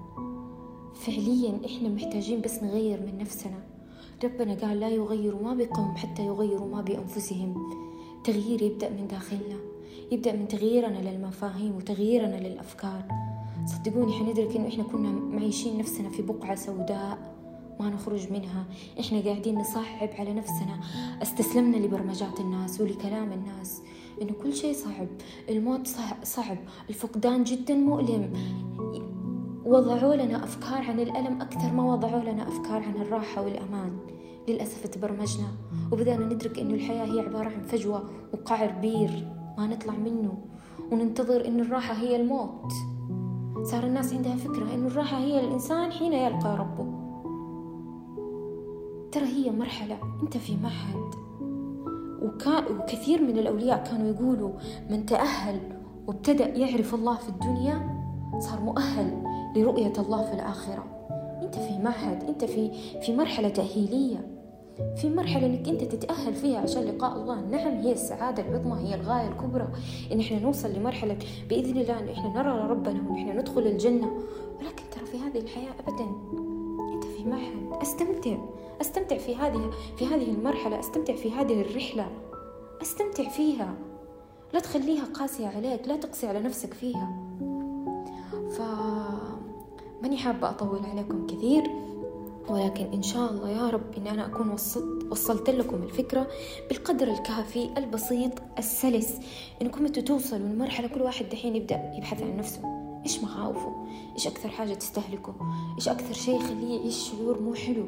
فعليا 0.94 1.60
إحنا 1.66 1.88
محتاجين 1.88 2.40
بس 2.40 2.62
نغير 2.62 3.00
من 3.00 3.18
نفسنا. 3.18 3.62
ربنا 4.24 4.54
قال 4.54 4.80
لا 4.80 4.88
يغيروا 4.88 5.42
ما 5.42 5.54
بقوم 5.54 5.96
حتى 5.96 6.26
يغيروا 6.26 6.68
ما 6.68 6.80
بأنفسهم. 6.80 7.54
تغيير 8.24 8.62
يبدأ 8.62 8.90
من 8.90 9.06
داخلنا. 9.06 9.58
يبدأ 10.12 10.32
من 10.32 10.48
تغييرنا 10.48 10.98
للمفاهيم 10.98 11.76
وتغييرنا 11.76 12.36
للأفكار. 12.36 13.04
صدقوني 13.66 14.12
حندرك 14.12 14.56
إنه 14.56 14.68
إحنا 14.68 14.84
كنا 14.84 15.10
معيشين 15.10 15.78
نفسنا 15.78 16.08
في 16.08 16.22
بقعة 16.22 16.54
سوداء. 16.54 17.34
ما 17.80 17.90
نخرج 17.90 18.32
منها. 18.32 18.64
إحنا 19.00 19.20
قاعدين 19.20 19.58
نصعب 19.58 20.08
على 20.18 20.34
نفسنا. 20.34 20.80
استسلمنا 21.22 21.76
لبرمجات 21.76 22.40
الناس 22.40 22.80
ولكلام 22.80 23.32
الناس. 23.32 23.82
إنه 24.22 24.32
كل 24.42 24.52
شيء 24.52 24.74
صعب 24.74 25.08
الموت 25.48 25.88
صعب 26.22 26.56
الفقدان 26.88 27.44
جدا 27.44 27.74
مؤلم. 27.74 28.32
وضعوا 29.66 30.14
لنا 30.14 30.44
أفكار 30.44 30.82
عن 30.82 31.00
الألم 31.00 31.40
أكثر 31.40 31.72
ما 31.72 31.92
وضعوا 31.92 32.20
لنا 32.20 32.48
أفكار 32.48 32.82
عن 32.82 32.96
الراحة 32.96 33.42
والأمان. 33.42 33.98
للأسف 34.48 34.86
تبرمجنا 34.86 35.46
وبدأنا 35.92 36.26
ندرك 36.26 36.58
إنه 36.58 36.74
الحياة 36.74 37.04
هي 37.04 37.20
عبارة 37.20 37.48
عن 37.48 37.62
فجوة 37.62 38.02
وقعر 38.32 38.72
بير 38.80 39.28
ما 39.58 39.66
نطلع 39.66 39.94
منه. 39.94 40.38
وننتظر 40.92 41.46
إن 41.46 41.60
الراحة 41.60 41.94
هي 41.94 42.16
الموت. 42.16 42.72
صار 43.62 43.84
الناس 43.84 44.12
عندها 44.12 44.36
فكرة 44.36 44.74
إنه 44.74 44.86
الراحة 44.86 45.18
هي 45.18 45.40
الإنسان 45.40 45.92
حين 45.92 46.12
يلقى 46.12 46.56
ربه. 46.56 46.86
ترى 49.12 49.26
هي 49.26 49.50
مرحلة 49.50 49.98
أنت 50.22 50.36
في 50.36 50.56
معهد. 50.62 51.14
وكثير 52.70 53.22
من 53.22 53.38
الأولياء 53.38 53.84
كانوا 53.84 54.14
يقولوا 54.14 54.50
من 54.90 55.06
تأهل 55.06 55.60
وابتدأ 56.06 56.46
يعرف 56.46 56.94
الله 56.94 57.16
في 57.16 57.28
الدنيا 57.28 58.04
صار 58.38 58.60
مؤهل 58.60 59.22
لرؤية 59.56 59.92
الله 59.98 60.22
في 60.22 60.34
الآخرة. 60.34 60.84
أنت 61.42 61.54
في 61.54 61.78
معهد 61.78 62.24
أنت 62.24 62.44
في 62.44 62.70
في 63.00 63.16
مرحلة 63.16 63.48
تأهيلية. 63.48 64.30
في 64.96 65.10
مرحلة 65.10 65.46
إنك 65.46 65.68
أنت 65.68 65.84
تتأهل 65.84 66.34
فيها 66.34 66.58
عشان 66.58 66.82
لقاء 66.82 67.16
الله، 67.16 67.40
نعم 67.40 67.72
هي 67.72 67.92
السعادة 67.92 68.42
العظمى 68.42 68.88
هي 68.88 68.94
الغاية 68.94 69.28
الكبرى 69.28 69.68
إن 70.12 70.20
إحنا 70.20 70.38
نوصل 70.38 70.72
لمرحلة 70.72 71.16
بإذن 71.48 71.76
الله 71.76 71.98
إن 71.98 72.08
إحنا 72.08 72.42
نرى 72.42 72.70
ربنا 72.70 73.02
وإن 73.08 73.16
إحنا 73.16 73.40
ندخل 73.40 73.66
الجنة، 73.66 74.06
ولكن 74.58 74.82
ترى 74.90 75.06
في 75.06 75.18
هذه 75.18 75.38
الحياة 75.38 75.72
أبدا 75.86 76.06
في 77.24 77.30
معهد، 77.30 77.82
أستمتع، 77.82 78.36
أستمتع 78.80 79.18
في 79.18 79.36
هذه 79.36 79.70
في 79.96 80.06
هذه 80.06 80.30
المرحلة، 80.30 80.80
أستمتع 80.80 81.14
في 81.14 81.30
هذه 81.30 81.60
الرحلة، 81.60 82.08
أستمتع 82.82 83.28
فيها، 83.28 83.74
لا 84.52 84.60
تخليها 84.60 85.04
قاسية 85.04 85.46
عليك، 85.46 85.88
لا 85.88 85.96
تقسي 85.96 86.26
على 86.26 86.40
نفسك 86.40 86.74
فيها. 86.74 87.12
ف 88.50 88.60
ماني 90.02 90.16
حابة 90.16 90.50
أطول 90.50 90.86
عليكم 90.86 91.26
كثير. 91.26 91.62
ولكن 92.48 92.84
إن 92.92 93.02
شاء 93.02 93.30
الله 93.30 93.50
يا 93.50 93.70
رب 93.70 93.94
إني 93.96 94.10
أنا 94.10 94.26
أكون 94.26 94.50
وصلت 94.50 95.06
وصلت 95.10 95.50
لكم 95.50 95.82
الفكرة 95.82 96.26
بالقدر 96.68 97.08
الكافي 97.08 97.70
البسيط 97.76 98.32
السلس. 98.58 99.20
إنكم 99.62 99.86
أنتوا 99.86 100.02
توصلوا 100.02 100.48
لمرحلة 100.48 100.88
كل 100.88 101.02
واحد 101.02 101.28
دحين 101.28 101.56
يبدأ 101.56 101.92
يبحث 101.96 102.22
عن 102.22 102.36
نفسه. 102.36 102.83
إيش 103.04 103.24
مخاوفه؟ 103.24 103.86
إيش 104.14 104.26
أكثر 104.26 104.48
حاجة 104.48 104.74
تستهلكه؟ 104.74 105.34
إيش 105.76 105.88
أكثر 105.88 106.14
شيء 106.14 106.36
يخليه 106.40 106.78
يعيش 106.78 107.10
شعور 107.10 107.40
مو 107.40 107.54
حلو؟ 107.54 107.84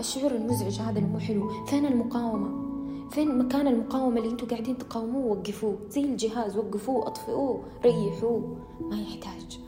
الشعور 0.00 0.30
المزعج 0.30 0.80
هذا 0.80 0.98
اللي 0.98 1.10
مو 1.10 1.18
حلو. 1.18 1.64
فين 1.66 1.86
المقاومة؟ 1.86 2.64
فين 3.10 3.38
مكان 3.38 3.66
المقاومة 3.66 4.18
اللي 4.18 4.30
أنتوا 4.30 4.48
قاعدين 4.48 4.78
تقاوموه؟ 4.78 5.26
وقفوه. 5.26 5.76
زي 5.90 6.04
الجهاز 6.04 6.56
وقفوه 6.56 7.06
أطفئوه 7.06 7.62
ريحوه. 7.84 8.56
ما 8.80 9.00
يحتاج. 9.00 9.60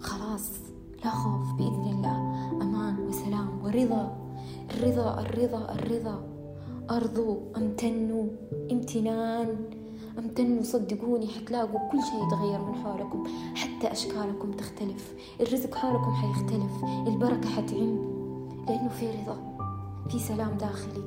خلاص. 0.00 0.50
لا 1.04 1.10
خوف 1.10 1.52
بإذن 1.58 1.94
الله. 1.94 2.50
أمان 2.62 2.98
وسلام 2.98 3.64
ورضا. 3.64 4.16
الرضا 4.70 5.20
الرضا 5.20 5.72
الرضا. 5.74 6.28
أرضوا 6.90 7.36
امتنوا. 7.56 8.26
امتنان. 8.72 9.79
امتنوا 10.20 10.62
صدقوني 10.62 11.28
حتلاقوا 11.28 11.90
كل 11.92 11.98
شيء 12.02 12.26
يتغير 12.26 12.60
من 12.60 12.74
حولكم 12.74 13.24
حتى 13.54 13.92
أشكالكم 13.92 14.52
تختلف 14.52 15.14
الرزق 15.40 15.74
حولكم 15.74 16.12
حيختلف 16.12 16.84
البركة 17.06 17.48
حتعم 17.48 17.98
لأنه 18.68 18.88
في 18.88 19.06
رضا 19.10 19.50
في 20.08 20.18
سلام 20.18 20.56
داخلي. 20.56 21.04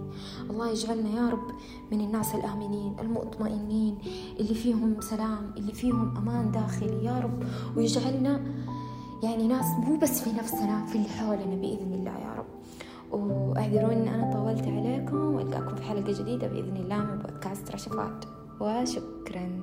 الله 0.50 0.70
يجعلنا 0.72 1.10
يا 1.10 1.30
رب 1.30 1.48
من 1.92 2.02
الناس 2.02 2.36
الآمنين 2.36 2.96
المطمئنين 3.00 3.98
اللي 4.40 4.54
فيهم 4.54 5.02
سلام 5.02 5.52
اللي 5.58 5.72
فيهم 5.72 6.18
أمان 6.18 6.52
داخلي 6.52 7.06
يا 7.06 7.20
رب. 7.20 7.44
ويجعلنا 7.78 8.42
يعني 9.24 9.48
ناس 9.48 9.66
مو 9.66 9.98
بس 9.98 10.22
في 10.22 10.32
نفسنا 10.32 10.86
في 10.86 10.96
اللي 10.96 11.10
حولنا 11.10 11.56
بإذن 11.56 11.94
الله 11.94 12.12
يا 12.12 12.34
رب. 12.38 12.46
وأعذروني 13.12 13.94
إن 13.94 14.08
أنا 14.08 14.34
طولت 14.34 14.68
عليكم 14.68 15.18
وألقاكم 15.36 15.76
في 15.76 15.84
حلقة 15.84 16.22
جديدة 16.22 16.48
بإذن 16.48 16.78
الله 16.78 16.98
من 16.98 17.18
بودكاست 17.18 17.72
رشفات. 17.72 18.26
وشكرا 18.63 19.61